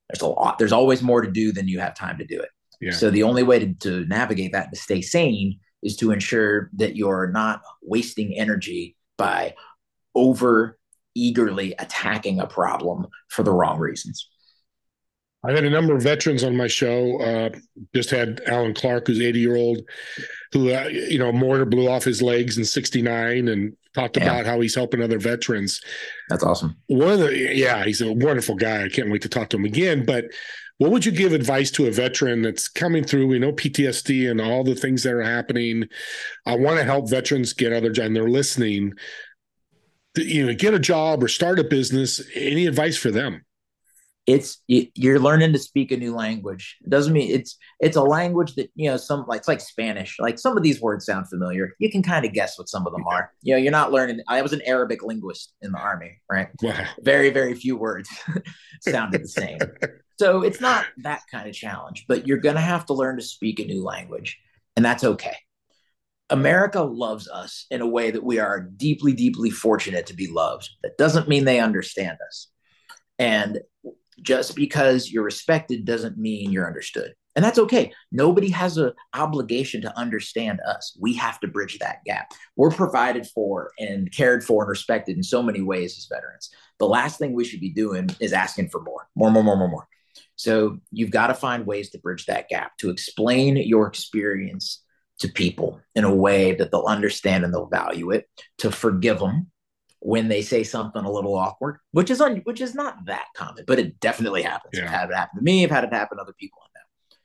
There's 0.09 0.21
a 0.21 0.27
lot, 0.27 0.59
there's 0.59 0.73
always 0.73 1.01
more 1.01 1.21
to 1.21 1.31
do 1.31 1.51
than 1.51 1.67
you 1.67 1.79
have 1.79 1.95
time 1.95 2.17
to 2.17 2.25
do 2.25 2.39
it. 2.39 2.49
Yeah. 2.79 2.91
So 2.91 3.09
the 3.09 3.23
only 3.23 3.43
way 3.43 3.59
to, 3.59 3.73
to 3.73 4.05
navigate 4.05 4.51
that 4.53 4.71
to 4.73 4.79
stay 4.79 5.01
sane 5.01 5.59
is 5.81 5.95
to 5.97 6.11
ensure 6.11 6.69
that 6.73 6.95
you're 6.95 7.31
not 7.31 7.61
wasting 7.81 8.37
energy 8.37 8.97
by 9.17 9.55
over 10.13 10.77
eagerly 11.15 11.73
attacking 11.79 12.39
a 12.39 12.47
problem 12.47 13.07
for 13.29 13.43
the 13.43 13.51
wrong 13.51 13.79
reasons. 13.79 14.29
I've 15.43 15.55
had 15.55 15.65
a 15.65 15.69
number 15.69 15.95
of 15.95 16.03
veterans 16.03 16.43
on 16.43 16.55
my 16.55 16.67
show. 16.67 17.19
Uh, 17.19 17.49
just 17.95 18.11
had 18.11 18.41
Alan 18.45 18.75
Clark, 18.75 19.07
who's 19.07 19.19
80 19.19 19.39
year 19.39 19.55
old, 19.55 19.79
who, 20.53 20.71
uh, 20.71 20.87
you 20.87 21.17
know, 21.17 21.31
mortar 21.31 21.65
blew 21.65 21.89
off 21.89 22.03
his 22.03 22.21
legs 22.21 22.57
in 22.57 22.65
69 22.65 23.47
and 23.47 23.75
talked 23.95 24.17
yeah. 24.17 24.23
about 24.23 24.45
how 24.45 24.59
he's 24.59 24.75
helping 24.75 25.01
other 25.01 25.17
veterans. 25.17 25.81
That's 26.29 26.43
awesome. 26.43 26.77
One 26.87 27.13
of 27.13 27.19
the, 27.19 27.55
yeah, 27.55 27.83
he's 27.83 28.01
a 28.01 28.13
wonderful 28.13 28.55
guy. 28.55 28.83
I 28.83 28.89
can't 28.89 29.11
wait 29.11 29.23
to 29.23 29.29
talk 29.29 29.49
to 29.49 29.57
him 29.57 29.65
again. 29.65 30.05
But 30.05 30.25
what 30.77 30.91
would 30.91 31.05
you 31.05 31.11
give 31.11 31.33
advice 31.33 31.71
to 31.71 31.87
a 31.87 31.91
veteran 31.91 32.43
that's 32.43 32.67
coming 32.67 33.03
through? 33.03 33.27
We 33.27 33.39
know 33.39 33.51
PTSD 33.51 34.29
and 34.29 34.39
all 34.39 34.63
the 34.63 34.75
things 34.75 35.03
that 35.03 35.13
are 35.13 35.23
happening. 35.23 35.85
I 36.45 36.55
want 36.55 36.77
to 36.77 36.83
help 36.83 37.09
veterans 37.09 37.53
get 37.53 37.73
other, 37.73 37.93
and 38.01 38.15
they're 38.15 38.29
listening. 38.29 38.93
You 40.17 40.47
know, 40.47 40.53
get 40.53 40.73
a 40.73 40.79
job 40.79 41.23
or 41.23 41.27
start 41.27 41.59
a 41.59 41.63
business. 41.63 42.21
Any 42.35 42.65
advice 42.65 42.97
for 42.97 43.11
them? 43.11 43.45
it's 44.27 44.61
you're 44.67 45.19
learning 45.19 45.51
to 45.51 45.59
speak 45.59 45.91
a 45.91 45.97
new 45.97 46.13
language. 46.13 46.77
It 46.81 46.89
doesn't 46.89 47.11
mean 47.11 47.31
it's 47.31 47.57
it's 47.79 47.97
a 47.97 48.03
language 48.03 48.53
that 48.55 48.69
you 48.75 48.89
know 48.89 48.97
some 48.97 49.25
like 49.27 49.39
it's 49.39 49.47
like 49.47 49.59
spanish. 49.59 50.17
Like 50.19 50.37
some 50.37 50.55
of 50.55 50.63
these 50.63 50.79
words 50.79 51.05
sound 51.05 51.27
familiar. 51.27 51.73
You 51.79 51.89
can 51.89 52.03
kind 52.03 52.25
of 52.25 52.33
guess 52.33 52.57
what 52.57 52.69
some 52.69 52.85
of 52.85 52.93
them 52.93 53.05
are. 53.07 53.31
You 53.41 53.53
know 53.53 53.57
you're 53.57 53.71
not 53.71 53.91
learning 53.91 54.21
i 54.27 54.41
was 54.41 54.53
an 54.53 54.61
arabic 54.65 55.03
linguist 55.03 55.53
in 55.61 55.71
the 55.71 55.77
army 55.77 56.19
right? 56.29 56.49
Wow. 56.61 56.85
very 57.01 57.29
very 57.31 57.55
few 57.55 57.75
words 57.75 58.09
sounded 58.81 59.23
the 59.23 59.27
same. 59.27 59.59
So 60.19 60.43
it's 60.43 60.61
not 60.61 60.85
that 60.97 61.21
kind 61.31 61.49
of 61.49 61.55
challenge 61.55 62.05
but 62.07 62.27
you're 62.27 62.37
going 62.37 62.55
to 62.55 62.61
have 62.61 62.85
to 62.87 62.93
learn 62.93 63.17
to 63.17 63.23
speak 63.23 63.59
a 63.59 63.65
new 63.65 63.83
language 63.83 64.39
and 64.75 64.85
that's 64.85 65.03
okay 65.03 65.35
America 66.31 66.81
loves 66.81 67.27
us 67.27 67.65
in 67.69 67.81
a 67.81 67.87
way 67.87 68.09
that 68.09 68.23
we 68.23 68.39
are 68.39 68.61
deeply, 68.61 69.13
deeply 69.13 69.49
fortunate 69.49 70.07
to 70.07 70.15
be 70.15 70.27
loved. 70.27 70.69
That 70.81 70.97
doesn't 70.97 71.27
mean 71.27 71.45
they 71.45 71.59
understand 71.59 72.17
us. 72.27 72.47
And 73.19 73.59
just 74.21 74.55
because 74.55 75.11
you're 75.11 75.23
respected 75.23 75.85
doesn't 75.85 76.17
mean 76.17 76.51
you're 76.51 76.67
understood. 76.67 77.13
And 77.35 77.45
that's 77.45 77.59
okay. 77.59 77.93
Nobody 78.11 78.49
has 78.49 78.77
an 78.77 78.93
obligation 79.13 79.81
to 79.81 79.97
understand 79.97 80.59
us. 80.67 80.97
We 80.99 81.13
have 81.15 81.39
to 81.41 81.47
bridge 81.47 81.79
that 81.79 82.03
gap. 82.05 82.33
We're 82.55 82.71
provided 82.71 83.27
for 83.27 83.71
and 83.79 84.11
cared 84.11 84.43
for 84.43 84.63
and 84.63 84.69
respected 84.69 85.15
in 85.15 85.23
so 85.23 85.41
many 85.41 85.61
ways 85.61 85.97
as 85.97 86.07
veterans. 86.13 86.49
The 86.79 86.87
last 86.87 87.19
thing 87.19 87.33
we 87.33 87.45
should 87.45 87.61
be 87.61 87.69
doing 87.69 88.09
is 88.19 88.33
asking 88.33 88.69
for 88.69 88.81
more 88.81 89.07
more 89.15 89.31
more 89.31 89.43
more 89.43 89.57
more 89.57 89.69
more. 89.69 89.87
So 90.35 90.79
you've 90.91 91.11
got 91.11 91.27
to 91.27 91.33
find 91.33 91.65
ways 91.65 91.91
to 91.91 91.99
bridge 91.99 92.25
that 92.25 92.49
gap 92.49 92.77
to 92.79 92.89
explain 92.89 93.55
your 93.55 93.87
experience 93.87 94.80
to 95.21 95.27
people 95.29 95.79
in 95.95 96.03
a 96.03 96.13
way 96.13 96.53
that 96.55 96.71
they'll 96.71 96.85
understand 96.85 97.43
and 97.43 97.53
they'll 97.53 97.67
value 97.67 98.11
it 98.11 98.27
to 98.59 98.71
forgive 98.71 99.19
them 99.19 99.47
when 99.99 100.27
they 100.27 100.41
say 100.41 100.63
something 100.63 101.03
a 101.03 101.11
little 101.11 101.35
awkward, 101.35 101.77
which 101.91 102.09
is 102.09 102.21
un- 102.21 102.41
which 102.43 102.59
is 102.59 102.73
not 102.73 103.05
that 103.05 103.25
common, 103.35 103.63
but 103.67 103.79
it 103.79 103.99
definitely 103.99 104.41
happens. 104.41 104.73
Yeah. 104.73 104.85
I've 104.85 104.89
had 104.89 105.09
it 105.09 105.15
happen 105.15 105.37
to 105.37 105.43
me. 105.43 105.63
I've 105.63 105.69
had 105.69 105.83
it 105.83 105.93
happen 105.93 106.17
to 106.17 106.23
other 106.23 106.33
people. 106.33 106.59
I 106.63 106.69
know. 106.73 107.17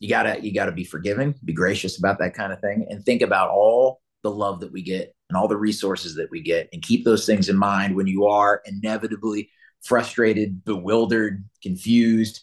You 0.00 0.08
gotta 0.08 0.44
you 0.44 0.52
gotta 0.52 0.72
be 0.72 0.84
forgiving, 0.84 1.34
be 1.44 1.52
gracious 1.52 1.98
about 1.98 2.18
that 2.18 2.34
kind 2.34 2.52
of 2.52 2.60
thing, 2.60 2.86
and 2.90 3.04
think 3.04 3.22
about 3.22 3.50
all 3.50 4.00
the 4.22 4.30
love 4.30 4.60
that 4.60 4.72
we 4.72 4.82
get 4.82 5.14
and 5.28 5.36
all 5.36 5.48
the 5.48 5.56
resources 5.56 6.16
that 6.16 6.30
we 6.30 6.42
get, 6.42 6.68
and 6.72 6.82
keep 6.82 7.04
those 7.04 7.24
things 7.24 7.48
in 7.48 7.56
mind 7.56 7.94
when 7.94 8.08
you 8.08 8.26
are 8.26 8.62
inevitably 8.66 9.48
frustrated, 9.82 10.64
bewildered, 10.64 11.44
confused. 11.62 12.40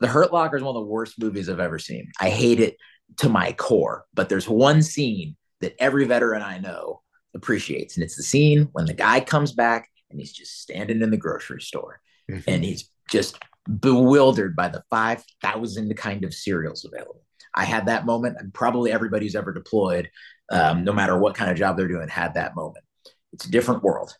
The 0.00 0.08
Hurt 0.08 0.32
Locker 0.32 0.56
is 0.56 0.62
one 0.62 0.74
of 0.76 0.82
the 0.82 0.88
worst 0.88 1.20
movies 1.20 1.48
I've 1.48 1.60
ever 1.60 1.78
seen. 1.78 2.12
I 2.20 2.30
hate 2.30 2.60
it 2.60 2.76
to 3.18 3.28
my 3.28 3.52
core, 3.52 4.04
but 4.14 4.28
there's 4.28 4.48
one 4.48 4.82
scene 4.82 5.36
that 5.60 5.74
every 5.78 6.04
veteran 6.04 6.42
I 6.42 6.58
know 6.58 7.02
appreciates. 7.34 7.96
And 7.96 8.04
it's 8.04 8.16
the 8.16 8.22
scene 8.22 8.68
when 8.72 8.86
the 8.86 8.94
guy 8.94 9.20
comes 9.20 9.52
back 9.52 9.88
and 10.10 10.20
he's 10.20 10.32
just 10.32 10.60
standing 10.60 11.02
in 11.02 11.10
the 11.10 11.16
grocery 11.16 11.60
store 11.60 12.00
mm-hmm. 12.30 12.48
and 12.48 12.64
he's 12.64 12.90
just 13.10 13.38
bewildered 13.80 14.54
by 14.54 14.68
the 14.68 14.82
5,000 14.90 15.96
kind 15.96 16.24
of 16.24 16.34
cereals 16.34 16.84
available. 16.84 17.22
I 17.54 17.64
had 17.64 17.86
that 17.86 18.04
moment, 18.04 18.36
and 18.38 18.52
probably 18.52 18.92
everybody 18.92 19.24
who's 19.24 19.34
ever 19.34 19.52
deployed, 19.52 20.10
um, 20.50 20.84
no 20.84 20.92
matter 20.92 21.16
what 21.16 21.34
kind 21.34 21.50
of 21.50 21.56
job 21.56 21.76
they're 21.76 21.88
doing, 21.88 22.08
had 22.08 22.34
that 22.34 22.54
moment. 22.54 22.84
It's 23.32 23.46
a 23.46 23.50
different 23.50 23.82
world, 23.82 24.14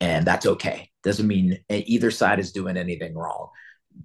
and 0.00 0.26
that's 0.26 0.46
okay. 0.46 0.90
Doesn't 1.04 1.26
mean 1.26 1.58
either 1.70 2.10
side 2.10 2.40
is 2.40 2.52
doing 2.52 2.76
anything 2.76 3.14
wrong. 3.14 3.48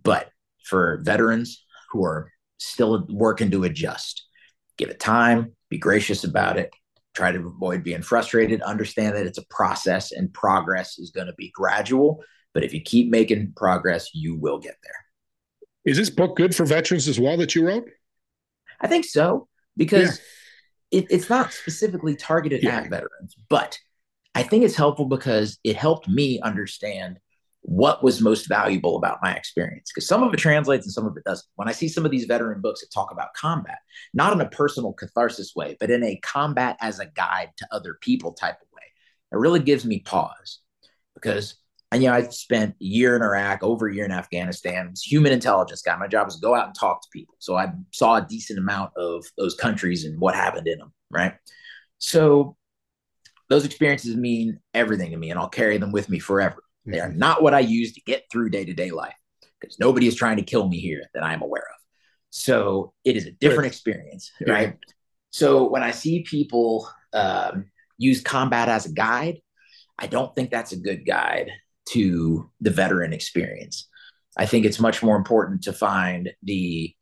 But 0.04 0.30
for 0.64 1.02
veterans 1.04 1.64
who 1.92 2.06
are 2.06 2.32
still 2.58 3.06
working 3.10 3.52
to 3.52 3.64
adjust, 3.64 4.25
give 4.78 4.90
it 4.90 5.00
time, 5.00 5.54
be 5.70 5.78
gracious 5.78 6.24
about 6.24 6.58
it, 6.58 6.72
try 7.14 7.32
to 7.32 7.48
avoid 7.48 7.84
being 7.84 8.02
frustrated, 8.02 8.62
understand 8.62 9.16
that 9.16 9.26
it's 9.26 9.38
a 9.38 9.46
process 9.50 10.12
and 10.12 10.34
progress 10.34 11.00
is 11.00 11.12
going 11.12 11.28
to 11.28 11.34
be 11.38 11.52
gradual. 11.54 12.24
But 12.54 12.64
if 12.64 12.74
you 12.74 12.82
keep 12.82 13.10
making 13.10 13.54
progress, 13.56 14.10
you 14.14 14.38
will 14.38 14.60
get 14.60 14.76
there. 14.84 15.06
Is 15.86 15.98
this 15.98 16.10
book 16.10 16.36
good 16.36 16.56
for 16.56 16.66
veterans 16.66 17.08
as 17.08 17.20
well 17.20 17.38
that 17.38 17.56
you 17.56 17.68
wrote? 17.68 17.90
I 18.82 18.88
think 18.88 19.06
so, 19.06 19.48
because 19.78 20.22
yeah. 20.92 21.00
it, 21.00 21.08
it's 21.10 21.30
not 21.30 21.54
specifically 21.54 22.16
targeted 22.16 22.64
yeah. 22.64 22.80
at 22.80 22.90
veterans, 22.90 23.36
but 23.50 23.80
I 24.34 24.44
think 24.44 24.64
it's 24.64 24.76
helpful 24.76 25.06
because 25.06 25.60
it 25.64 25.76
helped 25.76 26.10
me 26.10 26.42
understand 26.42 27.20
what 27.68 28.04
was 28.04 28.22
most 28.22 28.48
valuable 28.48 28.96
about 28.96 29.18
my 29.24 29.34
experience 29.34 29.92
because 29.92 30.08
some 30.08 30.22
of 30.22 30.32
it 30.32 30.38
translates 30.38 30.86
and 30.86 30.94
some 30.94 31.08
of 31.08 31.18
it 31.18 31.24
doesn't. 31.24 31.48
When 31.56 31.68
I 31.68 31.72
see 31.72 31.88
some 31.88 32.06
of 32.06 32.12
these 32.12 32.26
veteran 32.26 32.62
books 32.62 32.82
that 32.82 32.92
talk 32.94 33.12
about 33.12 33.34
combat, 33.34 33.80
not 34.14 34.34
in 34.34 34.42
a 34.42 34.50
personal 34.50 34.94
catharsis 34.94 35.54
way, 35.56 35.76
but 35.80 35.90
in 35.90 36.04
a 36.04 36.18
combat 36.18 36.78
as 36.80 37.00
a 37.00 37.08
guide 37.08 37.50
to 37.58 37.68
other 37.72 37.98
people 38.02 38.34
type 38.34 38.62
of 38.62 38.68
way, 38.72 38.84
it 39.32 39.38
really 39.38 39.60
gives 39.60 39.84
me 39.84 40.00
pause 40.00 40.60
because 41.16 41.56
and 41.92 42.04
you 42.04 42.10
know, 42.10 42.16
I 42.16 42.24
spent 42.24 42.74
a 42.74 42.84
year 42.84 43.16
in 43.16 43.22
Iraq, 43.22 43.64
over 43.64 43.88
a 43.88 43.94
year 43.94 44.06
in 44.06 44.12
Afghanistan. 44.12 44.90
Was 44.90 45.02
human 45.02 45.32
intelligence 45.32 45.82
guy. 45.82 45.96
My 45.96 46.08
job 46.08 46.28
was 46.28 46.36
to 46.36 46.42
go 46.42 46.54
out 46.54 46.66
and 46.66 46.76
talk 46.76 47.02
to 47.02 47.08
people. 47.14 47.36
So 47.40 47.56
I 47.56 47.72
saw 47.94 48.16
a 48.16 48.26
decent 48.28 48.60
amount 48.60 48.92
of 48.98 49.24
those 49.38 49.56
countries 49.56 50.04
and 50.04 50.20
what 50.20 50.36
happened 50.36 50.68
in 50.68 50.80
them, 50.80 50.92
right? 51.10 51.36
So 52.00 52.58
those 53.50 53.66
experiences 53.66 54.16
mean 54.16 54.60
everything 54.74 55.12
to 55.12 55.18
me, 55.18 55.30
and 55.30 55.40
I'll 55.40 55.48
carry 55.48 55.78
them 55.78 55.92
with 55.92 56.10
me 56.10 56.20
forever. 56.20 56.65
They 56.86 57.00
are 57.00 57.12
not 57.12 57.42
what 57.42 57.54
I 57.54 57.60
use 57.60 57.94
to 57.94 58.02
get 58.02 58.26
through 58.32 58.52
day 58.52 58.66
to 58.66 58.74
day 58.74 58.92
life 58.92 59.16
because 59.60 59.80
nobody 59.80 60.08
is 60.08 60.16
trying 60.16 60.38
to 60.38 60.44
kill 60.44 60.68
me 60.68 60.80
here 60.80 61.04
that 61.14 61.24
I 61.24 61.34
am 61.34 61.42
aware 61.42 61.64
of. 61.64 61.82
So 62.30 62.94
it 63.04 63.16
is 63.16 63.26
a 63.26 63.32
different 63.32 63.68
experience, 63.68 64.32
yeah. 64.40 64.54
right? 64.54 64.78
So 65.32 65.70
when 65.70 65.84
I 65.84 65.92
see 65.92 66.24
people 66.24 66.90
um, 67.14 67.66
use 67.98 68.22
combat 68.22 68.70
as 68.70 68.86
a 68.86 68.92
guide, 68.92 69.40
I 69.98 70.08
don't 70.08 70.36
think 70.36 70.52
that's 70.52 70.74
a 70.74 70.80
good 70.80 71.06
guide 71.06 71.50
to 71.90 72.50
the 72.62 72.72
veteran 72.72 73.14
experience. 73.14 73.88
I 74.38 74.46
think 74.46 74.66
it's 74.66 74.80
much 74.80 75.02
more 75.02 75.16
important 75.16 75.64
to 75.64 75.74
find 75.74 76.32
the 76.44 76.94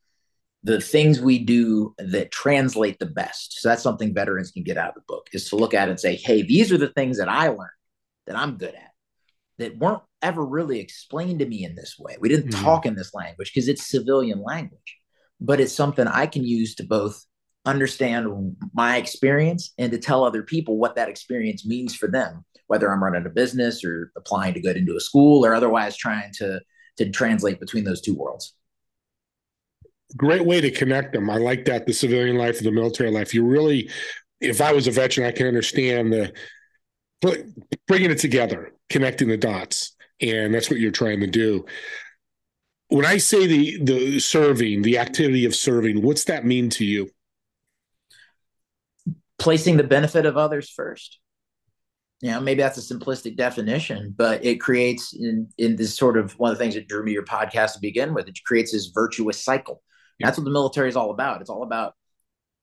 the 0.65 0.79
things 0.79 1.19
we 1.19 1.39
do 1.39 1.93
that 1.97 2.31
translate 2.31 2.97
the 2.97 3.05
best. 3.05 3.59
So 3.59 3.67
that's 3.67 3.83
something 3.83 4.13
veterans 4.13 4.51
can 4.51 4.63
get 4.63 4.77
out 4.77 4.89
of 4.89 4.95
the 4.95 5.01
book 5.07 5.27
is 5.33 5.49
to 5.49 5.57
look 5.57 5.73
at 5.73 5.89
it 5.89 5.91
and 5.91 5.99
say, 5.99 6.15
hey, 6.15 6.41
these 6.41 6.71
are 6.71 6.77
the 6.77 6.87
things 6.87 7.17
that 7.17 7.27
I 7.27 7.49
learned 7.49 7.69
that 8.27 8.37
I'm 8.37 8.57
good 8.57 8.73
at 8.73 8.92
that 9.59 9.77
weren't 9.77 10.01
ever 10.21 10.43
really 10.45 10.79
explained 10.79 11.39
to 11.39 11.45
me 11.45 11.63
in 11.63 11.75
this 11.75 11.95
way. 11.99 12.17
We 12.19 12.29
didn't 12.29 12.51
mm-hmm. 12.51 12.63
talk 12.63 12.85
in 12.85 12.95
this 12.95 13.13
language 13.13 13.51
because 13.53 13.67
it's 13.67 13.89
civilian 13.89 14.41
language, 14.41 14.97
but 15.39 15.59
it's 15.59 15.73
something 15.73 16.07
I 16.07 16.27
can 16.27 16.43
use 16.43 16.75
to 16.75 16.83
both 16.83 17.23
understand 17.65 18.55
my 18.73 18.97
experience 18.97 19.73
and 19.77 19.91
to 19.91 19.97
tell 19.97 20.23
other 20.23 20.43
people 20.43 20.77
what 20.77 20.95
that 20.95 21.09
experience 21.09 21.65
means 21.65 21.95
for 21.95 22.07
them, 22.07 22.43
whether 22.67 22.91
I'm 22.91 23.03
running 23.03 23.25
a 23.25 23.29
business 23.29 23.83
or 23.83 24.11
applying 24.17 24.53
to 24.55 24.61
get 24.61 24.77
into 24.77 24.95
a 24.95 25.01
school 25.01 25.45
or 25.45 25.53
otherwise 25.53 25.95
trying 25.95 26.31
to 26.35 26.59
to 26.97 27.09
translate 27.09 27.59
between 27.59 27.83
those 27.83 28.01
two 28.01 28.13
worlds. 28.13 28.53
Great 30.15 30.45
way 30.45 30.61
to 30.61 30.69
connect 30.69 31.13
them. 31.13 31.29
I 31.29 31.37
like 31.37 31.65
that 31.65 31.87
the 31.87 31.93
civilian 31.93 32.37
life 32.37 32.57
and 32.57 32.67
the 32.67 32.71
military 32.71 33.09
life. 33.09 33.33
You 33.33 33.43
really, 33.43 33.89
if 34.39 34.61
I 34.61 34.73
was 34.73 34.85
a 34.85 34.91
veteran, 34.91 35.25
I 35.25 35.31
can 35.31 35.47
understand 35.47 36.13
the 36.13 36.31
bringing 37.87 38.11
it 38.11 38.19
together, 38.19 38.73
connecting 38.89 39.27
the 39.27 39.37
dots, 39.37 39.95
and 40.21 40.53
that's 40.53 40.69
what 40.69 40.79
you're 40.79 40.91
trying 40.91 41.21
to 41.21 41.27
do. 41.27 41.65
When 42.89 43.05
I 43.05 43.17
say 43.17 43.47
the 43.47 43.83
the 43.83 44.19
serving, 44.19 44.83
the 44.83 44.99
activity 44.99 45.45
of 45.45 45.55
serving, 45.55 46.01
what's 46.01 46.25
that 46.25 46.45
mean 46.45 46.69
to 46.71 46.85
you? 46.85 47.09
placing 49.43 49.75
the 49.75 49.83
benefit 49.83 50.25
of 50.25 50.37
others 50.37 50.69
first. 50.69 51.19
You 52.21 52.31
know, 52.31 52.39
maybe 52.39 52.61
that's 52.61 52.77
a 52.77 52.93
simplistic 52.93 53.35
definition, 53.35 54.15
but 54.17 54.43
it 54.45 54.61
creates 54.61 55.13
in, 55.13 55.49
in 55.57 55.75
this 55.75 55.97
sort 55.97 56.17
of 56.17 56.31
one 56.39 56.49
of 56.49 56.57
the 56.57 56.63
things 56.63 56.75
that 56.75 56.87
drew 56.87 57.03
me 57.03 57.11
your 57.11 57.25
podcast 57.25 57.73
to 57.73 57.79
begin 57.81 58.13
with. 58.13 58.29
It 58.29 58.39
creates 58.45 58.71
this 58.71 58.85
virtuous 58.87 59.43
cycle. 59.43 59.83
Yeah. 60.17 60.27
That's 60.27 60.37
what 60.37 60.45
the 60.45 60.51
military 60.51 60.87
is 60.87 60.95
all 60.95 61.11
about. 61.11 61.41
It's 61.41 61.49
all 61.49 61.63
about 61.63 61.95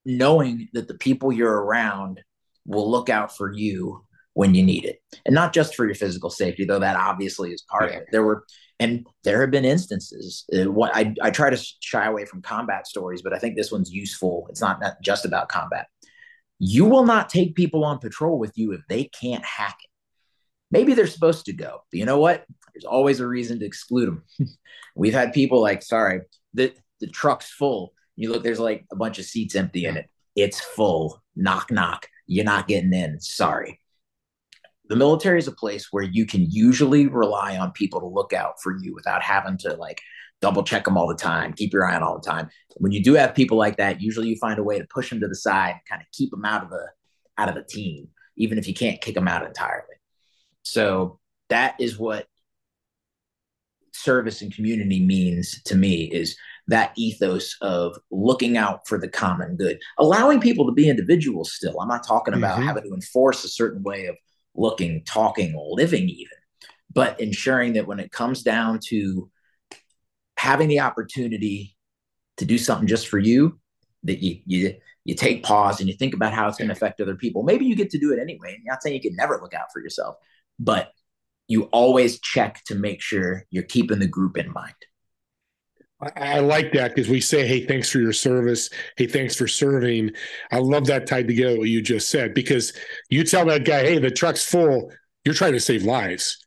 knowing 0.07 0.68
that 0.73 0.88
the 0.88 0.94
people 0.94 1.31
you're 1.31 1.53
around 1.53 2.20
will 2.64 2.90
look 2.90 3.11
out 3.11 3.37
for 3.37 3.53
you 3.53 4.07
when 4.35 4.55
you 4.55 4.62
need 4.62 4.85
it, 4.85 5.01
and 5.27 5.35
not 5.35 5.53
just 5.53 5.75
for 5.75 5.85
your 5.87 5.95
physical 5.95 6.31
safety, 6.31 6.64
though 6.64 6.79
that 6.79 6.97
obviously 6.97 7.51
is 7.51 7.62
part 7.62 7.90
yeah. 7.90 7.97
of 7.97 8.03
it. 8.03 8.09
There 8.12 8.25
were 8.25 8.45
and 8.79 9.07
there 9.25 9.43
have 9.43 9.51
been 9.51 9.64
instances. 9.64 10.45
Uh, 10.55 10.71
what 10.71 10.95
I, 10.95 11.14
I 11.21 11.31
try 11.31 11.51
to 11.51 11.66
shy 11.81 12.07
away 12.07 12.25
from 12.25 12.40
combat 12.40 12.87
stories, 12.87 13.21
but 13.21 13.35
I 13.35 13.38
think 13.38 13.57
this 13.57 13.71
one's 13.71 13.90
useful. 13.90 14.47
It's 14.49 14.62
not, 14.62 14.81
not 14.81 14.95
just 15.03 15.27
about 15.27 15.51
combat 15.51 15.87
you 16.61 16.85
will 16.85 17.05
not 17.05 17.31
take 17.31 17.57
people 17.57 17.85
on 17.85 17.99
patrol 17.99 18.38
with 18.38 18.57
you 18.57 18.73
if 18.73 18.83
they 18.88 19.05
can't 19.05 19.45
hack 19.45 19.79
it. 19.83 19.90
Maybe 20.71 20.93
they're 20.93 21.07
supposed 21.07 21.47
to 21.47 21.53
go, 21.53 21.81
but 21.90 21.99
you 21.99 22.05
know 22.05 22.19
what? 22.19 22.45
There's 22.73 22.85
always 22.85 23.19
a 23.19 23.27
reason 23.27 23.59
to 23.59 23.64
exclude 23.64 24.07
them. 24.07 24.23
We've 24.95 25.14
had 25.14 25.33
people 25.33 25.61
like, 25.61 25.83
sorry, 25.83 26.21
the, 26.53 26.73
the 27.01 27.09
truck's 27.09 27.51
full. 27.51 27.95
You 28.14 28.31
look, 28.31 28.45
there's 28.45 28.61
like 28.61 28.85
a 28.93 28.97
bunch 28.97 29.19
of 29.19 29.25
seats 29.25 29.57
empty 29.57 29.87
in 29.87 29.97
it. 29.97 30.09
It's 30.37 30.61
full. 30.61 31.23
Knock, 31.35 31.73
knock. 31.73 32.07
You're 32.27 32.45
not 32.45 32.69
getting 32.69 32.93
in. 32.93 33.19
Sorry. 33.21 33.80
The 34.90 34.96
military 34.96 35.38
is 35.38 35.46
a 35.46 35.53
place 35.53 35.87
where 35.92 36.03
you 36.03 36.26
can 36.26 36.50
usually 36.50 37.07
rely 37.07 37.57
on 37.57 37.70
people 37.70 38.00
to 38.00 38.07
look 38.07 38.33
out 38.33 38.61
for 38.61 38.76
you 38.76 38.92
without 38.92 39.22
having 39.22 39.57
to 39.59 39.74
like 39.74 40.00
double 40.40 40.64
check 40.64 40.85
them 40.85 40.98
all 40.98 41.07
the 41.07 41.14
time, 41.14 41.53
keep 41.53 41.72
your 41.72 41.87
eye 41.87 41.94
on 41.94 42.03
all 42.03 42.18
the 42.18 42.29
time. 42.29 42.48
When 42.79 42.90
you 42.90 43.00
do 43.00 43.14
have 43.14 43.33
people 43.33 43.57
like 43.57 43.76
that, 43.76 44.03
usually 44.03 44.26
you 44.26 44.37
find 44.37 44.59
a 44.59 44.64
way 44.64 44.81
to 44.81 44.87
push 44.92 45.09
them 45.09 45.20
to 45.20 45.29
the 45.29 45.37
side, 45.37 45.76
kind 45.88 46.03
of 46.03 46.09
keep 46.11 46.33
them 46.33 46.44
out 46.44 46.64
of 46.64 46.70
the 46.70 46.88
out 47.38 47.48
of 47.48 47.55
the 47.55 47.62
team, 47.62 48.09
even 48.37 48.59
if 48.59 48.66
you 48.66 48.74
can't 48.74 49.00
kick 49.00 49.14
them 49.14 49.29
out 49.29 49.46
entirely. 49.46 49.94
So 50.64 51.20
that 51.50 51.76
is 51.79 51.96
what 51.96 52.26
service 53.92 54.42
and 54.42 54.53
community 54.53 54.98
means 54.98 55.62
to 55.64 55.76
me 55.76 56.05
is 56.05 56.37
that 56.66 56.92
ethos 56.96 57.57
of 57.61 57.96
looking 58.11 58.57
out 58.57 58.88
for 58.88 58.98
the 58.98 59.09
common 59.09 59.55
good, 59.55 59.79
allowing 59.98 60.40
people 60.40 60.66
to 60.66 60.72
be 60.72 60.88
individuals 60.88 61.53
still. 61.53 61.81
I'm 61.81 61.88
not 61.88 62.05
talking 62.05 62.35
about 62.35 62.59
mm-hmm. 62.59 62.66
having 62.66 62.83
to 62.85 62.94
enforce 62.94 63.44
a 63.44 63.48
certain 63.48 63.85
way 63.85 64.07
of 64.07 64.16
looking, 64.55 65.03
talking, 65.05 65.55
living, 65.57 66.09
even, 66.09 66.39
but 66.93 67.21
ensuring 67.21 67.75
that 67.75 67.87
when 67.87 68.01
it 68.01 68.11
comes 68.11 68.43
down 68.43 68.81
to 68.89 69.31
having 70.37 70.69
the 70.69 70.81
opportunity 70.81 71.77
to 72.39 72.45
do 72.45 72.59
something 72.59 72.89
just 72.89 73.09
for 73.09 73.19
you 73.19 73.59
that 74.05 74.23
you 74.23 74.41
you 74.47 74.75
you 75.05 75.15
take 75.15 75.43
pause 75.43 75.81
and 75.81 75.89
you 75.89 75.95
think 75.95 76.15
about 76.15 76.33
how 76.33 76.49
it's 76.49 76.59
going 76.59 76.69
to 76.69 76.75
affect 76.75 77.01
other 77.01 77.15
people. 77.15 77.43
Maybe 77.43 77.65
you 77.65 77.75
get 77.75 77.91
to 77.91 77.99
do 77.99 78.13
it 78.13 78.19
anyway. 78.19 78.55
I'm 78.55 78.65
not 78.65 78.83
saying 78.83 78.95
you 78.95 79.01
can 79.01 79.17
never 79.17 79.39
look 79.41 79.55
out 79.55 79.73
for 79.73 79.81
yourself, 79.81 80.17
but 80.59 80.93
you 81.49 81.65
always 81.65 82.21
check 82.21 82.63
to 82.67 82.75
make 82.75 83.01
sure 83.03 83.45
you're 83.51 83.65
keeping 83.65 83.99
the 83.99 84.07
group 84.07 84.39
in 84.39 84.53
mind. 84.53 84.75
I, 86.03 86.37
I 86.37 86.39
like 86.41 86.73
that 86.73 86.95
because 86.95 87.09
we 87.09 87.21
say, 87.21 87.47
"Hey, 87.47 87.65
thanks 87.65 87.91
for 87.91 87.99
your 87.99 88.13
service. 88.13 88.71
Hey, 88.97 89.07
thanks 89.07 89.37
for 89.37 89.47
serving." 89.47 90.11
I 90.51 90.59
love 90.59 90.87
that 90.87 91.07
tied 91.07 91.29
together 91.29 91.59
what 91.59 91.69
you 91.69 91.83
just 91.83 92.09
said 92.09 92.35
because 92.35 92.73
you 93.09 93.25
tell 93.25 93.47
that 93.47 93.65
guy, 93.65 93.83
"Hey, 93.83 93.99
the 93.99 94.11
truck's 94.11 94.45
full." 94.45 94.93
You're 95.25 95.35
trying 95.35 95.53
to 95.53 95.61
save 95.61 95.83
lives. 95.83 96.47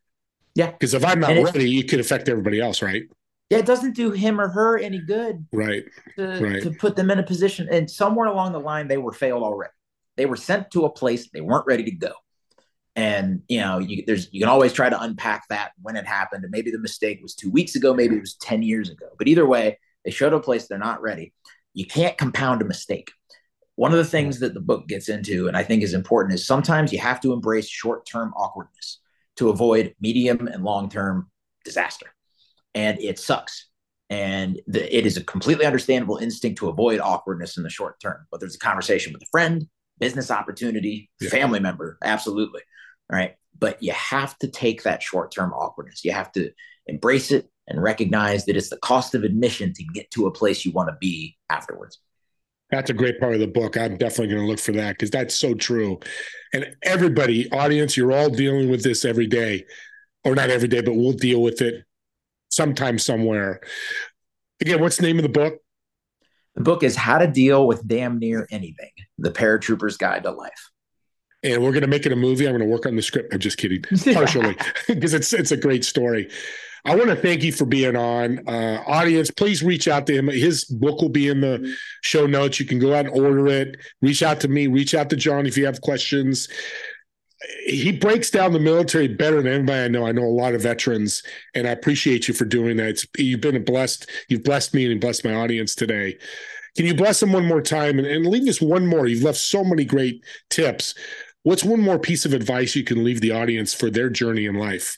Yeah. 0.56 0.72
Because 0.72 0.96
if 0.96 1.06
I'm 1.06 1.20
not 1.20 1.30
ready, 1.54 1.80
it 1.80 1.90
could 1.90 2.00
affect 2.00 2.28
everybody 2.28 2.60
else, 2.60 2.82
right? 2.82 3.04
yeah, 3.54 3.60
it 3.60 3.66
doesn't 3.68 3.96
do 3.96 4.12
him 4.12 4.42
or 4.42 4.50
her 4.50 4.80
any 4.80 5.00
good. 5.00 5.46
Right. 5.54 5.84
To, 6.18 6.40
right. 6.40 6.64
to 6.64 6.72
put 6.72 6.96
them 6.96 7.12
in 7.12 7.20
a 7.20 7.24
position. 7.24 7.68
And 7.70 7.90
somewhere 7.90 8.28
along 8.28 8.54
the 8.54 8.60
line, 8.60 8.88
they 8.88 8.98
were 8.98 9.14
failed 9.14 9.44
already. 9.44 9.74
They 10.18 10.26
were 10.26 10.36
sent 10.36 10.72
to 10.72 10.86
a 10.86 10.90
place 10.90 11.30
they 11.30 11.42
weren't 11.42 11.68
ready 11.68 11.84
to 11.84 11.92
go. 11.92 12.14
And 12.96 13.42
you 13.48 13.60
know, 13.60 13.80
you, 13.80 14.04
there's 14.06 14.32
you 14.32 14.40
can 14.40 14.50
always 14.50 14.74
try 14.74 14.90
to 14.90 15.02
unpack 15.02 15.48
that 15.50 15.72
when 15.82 15.96
it 15.96 16.06
happened. 16.06 16.44
And 16.44 16.52
maybe 16.52 16.72
the 16.72 16.80
mistake 16.80 17.20
was 17.22 17.34
two 17.34 17.50
weeks 17.50 17.76
ago, 17.76 17.94
maybe 17.94 18.16
it 18.16 18.22
was 18.22 18.36
10 18.36 18.62
years 18.62 18.90
ago. 18.90 19.08
But 19.18 19.28
either 19.28 19.46
way, 19.46 19.80
they 20.06 20.12
showed 20.12 20.34
a 20.34 20.40
place 20.40 20.68
they're 20.68 20.78
not 20.78 21.02
ready. 21.02 21.34
You 21.74 21.86
can't 21.86 22.18
compound 22.18 22.62
a 22.62 22.66
mistake. 22.66 23.12
One 23.76 23.92
of 23.92 23.98
the 23.98 24.06
things 24.06 24.40
that 24.42 24.54
the 24.54 24.60
book 24.60 24.88
gets 24.88 25.10
into, 25.10 25.48
and 25.48 25.58
I 25.58 25.64
think 25.64 25.82
is 25.82 25.96
important, 25.96 26.36
is 26.36 26.46
sometimes 26.46 26.94
you 26.94 27.00
have 27.00 27.20
to 27.22 27.34
embrace 27.34 27.68
short-term 27.68 28.32
awkwardness 28.38 29.00
to 29.38 29.50
avoid 29.50 29.96
medium 30.00 30.48
and 30.48 30.64
long-term 30.64 31.32
disaster 31.66 32.14
and 32.76 33.00
it 33.00 33.20
sucks. 33.20 33.68
And 34.10 34.62
the, 34.68 34.96
it 34.96 35.06
is 35.06 35.18
a 35.18 35.24
completely 35.24 35.66
understandable 35.66 36.18
instinct 36.18 36.60
to 36.60 36.70
avoid 36.70 37.00
awkwardness 37.00 37.58
in 37.58 37.64
the 37.64 37.70
short 37.70 38.00
term, 38.00 38.26
whether 38.30 38.46
it's 38.46 38.56
a 38.56 38.60
conversation 38.60 39.14
with 39.14 39.24
a 39.24 39.28
friend, 39.32 39.68
business 40.00 40.30
opportunity, 40.30 41.10
yeah. 41.20 41.30
family 41.30 41.60
member, 41.60 41.98
absolutely. 42.04 42.62
Right. 43.12 43.36
But 43.58 43.82
you 43.82 43.92
have 43.94 44.38
to 44.40 44.48
take 44.48 44.84
that 44.84 45.04
short 45.04 45.32
term 45.32 45.54
awkwardness. 45.54 46.04
You 46.04 46.12
have 46.12 46.32
to 46.34 46.52
embrace 46.88 47.32
it 47.32 47.50
and 47.68 47.82
recognize 47.82 48.46
that 48.46 48.58
it's 48.58 48.70
the 48.70 48.78
cost 48.78 49.16
of 49.16 49.24
admission 49.24 49.74
to 49.74 49.84
get 49.94 50.10
to 50.12 50.28
a 50.28 50.32
place 50.32 50.66
you 50.66 50.72
want 50.72 50.90
to 50.90 50.98
be 51.00 51.38
afterwards. 51.50 52.00
That's 52.72 52.90
a 52.90 52.94
great 52.94 53.20
part 53.20 53.36
of 53.36 53.40
the 53.40 53.48
book. 53.48 53.78
I'm 53.78 53.98
definitely 53.98 54.34
going 54.34 54.42
to 54.42 54.48
look 54.48 54.60
for 54.60 54.72
that 54.74 54.94
because 54.94 55.12
that's 55.12 55.36
so 55.36 55.54
true. 55.54 56.00
And 56.54 56.76
everybody, 56.82 57.52
audience, 57.52 57.96
you're 57.96 58.12
all 58.12 58.30
dealing 58.30 58.70
with 58.70 58.84
this 58.84 59.06
every 59.06 59.28
day, 59.28 59.66
or 60.24 60.34
not 60.34 60.50
every 60.50 60.68
day, 60.68 60.82
but 60.82 60.96
we'll 60.96 61.12
deal 61.12 61.42
with 61.42 61.62
it 61.62 61.86
sometime 62.50 62.98
somewhere. 62.98 63.62
Again, 64.60 64.82
what's 64.82 64.98
the 64.98 65.04
name 65.04 65.20
of 65.20 65.24
the 65.24 65.30
book? 65.30 65.60
The 66.56 66.64
book 66.64 66.84
is 66.84 66.96
How 66.96 67.18
to 67.18 67.28
Deal 67.28 67.68
with 67.68 67.88
Damn 67.88 68.20
Near 68.20 68.48
Anything 68.52 68.92
The 69.18 69.32
Paratrooper's 69.32 69.98
Guide 69.98 70.24
to 70.24 70.32
Life. 70.32 70.72
And 71.44 71.62
we're 71.62 71.72
going 71.72 71.82
to 71.82 71.88
make 71.88 72.06
it 72.06 72.12
a 72.12 72.16
movie. 72.16 72.46
I'm 72.46 72.54
going 72.54 72.68
to 72.68 72.72
work 72.72 72.86
on 72.86 72.96
the 72.96 73.02
script. 73.02 73.34
I'm 73.34 73.40
just 73.40 73.58
kidding, 73.58 73.82
partially, 74.14 74.56
because 74.88 75.14
it's 75.14 75.34
it's 75.34 75.52
a 75.52 75.58
great 75.58 75.84
story. 75.84 76.30
I 76.86 76.96
want 76.96 77.10
to 77.10 77.16
thank 77.16 77.44
you 77.44 77.54
for 77.54 77.66
being 77.66 77.96
on. 77.96 78.48
Uh, 78.48 78.84
audience, 78.86 79.32
please 79.32 79.64
reach 79.64 79.88
out 79.88 80.06
to 80.08 80.14
him. 80.14 80.28
His 80.28 80.66
book 80.66 81.02
will 81.02 81.10
be 81.10 81.30
in 81.30 81.40
the 81.40 81.76
show 82.02 82.26
notes. 82.26 82.60
You 82.60 82.66
can 82.66 82.78
go 82.78 82.94
out 82.94 83.06
and 83.06 83.16
order 83.16 83.48
it. 83.48 83.78
Reach 84.02 84.22
out 84.22 84.42
to 84.42 84.50
me. 84.50 84.68
Reach 84.68 84.94
out 84.94 85.10
to 85.12 85.16
John 85.16 85.46
if 85.46 85.58
you 85.58 85.66
have 85.66 85.80
questions 85.80 86.50
he 87.66 87.92
breaks 87.92 88.30
down 88.30 88.54
the 88.54 88.60
military 88.60 89.08
better 89.08 89.42
than 89.42 89.52
anybody 89.52 89.84
I 89.84 89.88
know. 89.88 90.06
I 90.06 90.12
know 90.12 90.24
a 90.24 90.26
lot 90.26 90.56
of 90.56 90.62
veterans, 90.62 91.24
and 91.54 91.68
I 91.68 91.72
appreciate 91.72 92.28
you 92.28 92.34
for 92.34 92.46
doing 92.46 92.78
that. 92.78 92.90
It's, 92.90 93.06
you've 93.18 93.42
been 93.42 93.56
a 93.56 93.62
blessed. 93.62 94.10
You've 94.28 94.44
blessed 94.44 94.74
me 94.74 94.90
and 94.90 95.02
blessed 95.02 95.26
my 95.26 95.34
audience 95.34 95.76
today. 95.76 96.18
Can 96.76 96.86
you 96.86 96.96
bless 96.96 97.20
them 97.20 97.34
one 97.34 97.46
more 97.46 97.62
time 97.62 98.00
and, 98.00 98.08
and 98.08 98.26
leave 98.26 98.48
us 98.48 98.62
one 98.62 98.88
more? 98.88 99.08
You've 99.08 99.24
left 99.24 99.38
so 99.38 99.64
many 99.64 99.86
great 99.86 100.24
tips. 100.50 100.96
What's 101.44 101.64
one 101.64 101.82
more 101.82 102.00
piece 102.00 102.26
of 102.26 102.34
advice 102.34 102.76
you 102.76 102.84
can 102.84 103.04
leave 103.04 103.22
the 103.22 103.32
audience 103.32 103.74
for 103.74 103.90
their 103.90 104.10
journey 104.10 104.46
in 104.46 104.56
life? 104.56 104.98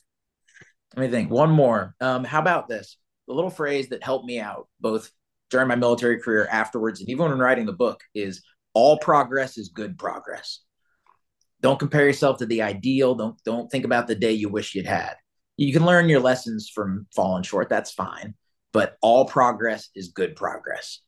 Let 0.95 1.03
me 1.03 1.11
think. 1.11 1.31
One 1.31 1.51
more. 1.51 1.95
Um, 1.99 2.23
how 2.23 2.39
about 2.39 2.67
this? 2.69 2.97
The 3.27 3.33
little 3.33 3.49
phrase 3.49 3.89
that 3.89 4.03
helped 4.03 4.25
me 4.25 4.39
out 4.39 4.67
both 4.79 5.11
during 5.49 5.67
my 5.67 5.75
military 5.75 6.19
career 6.19 6.47
afterwards 6.49 6.99
and 6.99 7.09
even 7.09 7.29
when 7.29 7.39
writing 7.39 7.65
the 7.65 7.73
book 7.73 8.01
is 8.13 8.43
all 8.73 8.97
progress 8.97 9.57
is 9.57 9.69
good 9.69 9.97
progress 9.97 10.61
don't 11.65 11.79
compare 11.79 12.05
yourself 12.05 12.37
to 12.37 12.45
the 12.45 12.61
ideal. 12.61 13.15
Don't 13.15 13.43
don't 13.43 13.71
think 13.71 13.85
about 13.85 14.05
the 14.05 14.13
day 14.13 14.31
you 14.31 14.49
wish 14.49 14.75
you'd 14.75 14.85
had. 14.85 15.15
You 15.57 15.73
can 15.73 15.83
learn 15.83 16.09
your 16.09 16.19
lessons 16.19 16.69
from 16.69 17.07
falling 17.15 17.41
short. 17.41 17.69
That's 17.69 17.91
fine. 17.91 18.35
But 18.71 18.97
all 19.01 19.25
progress 19.25 19.89
is 19.95 20.09
good 20.09 20.35
progress. 20.35 20.99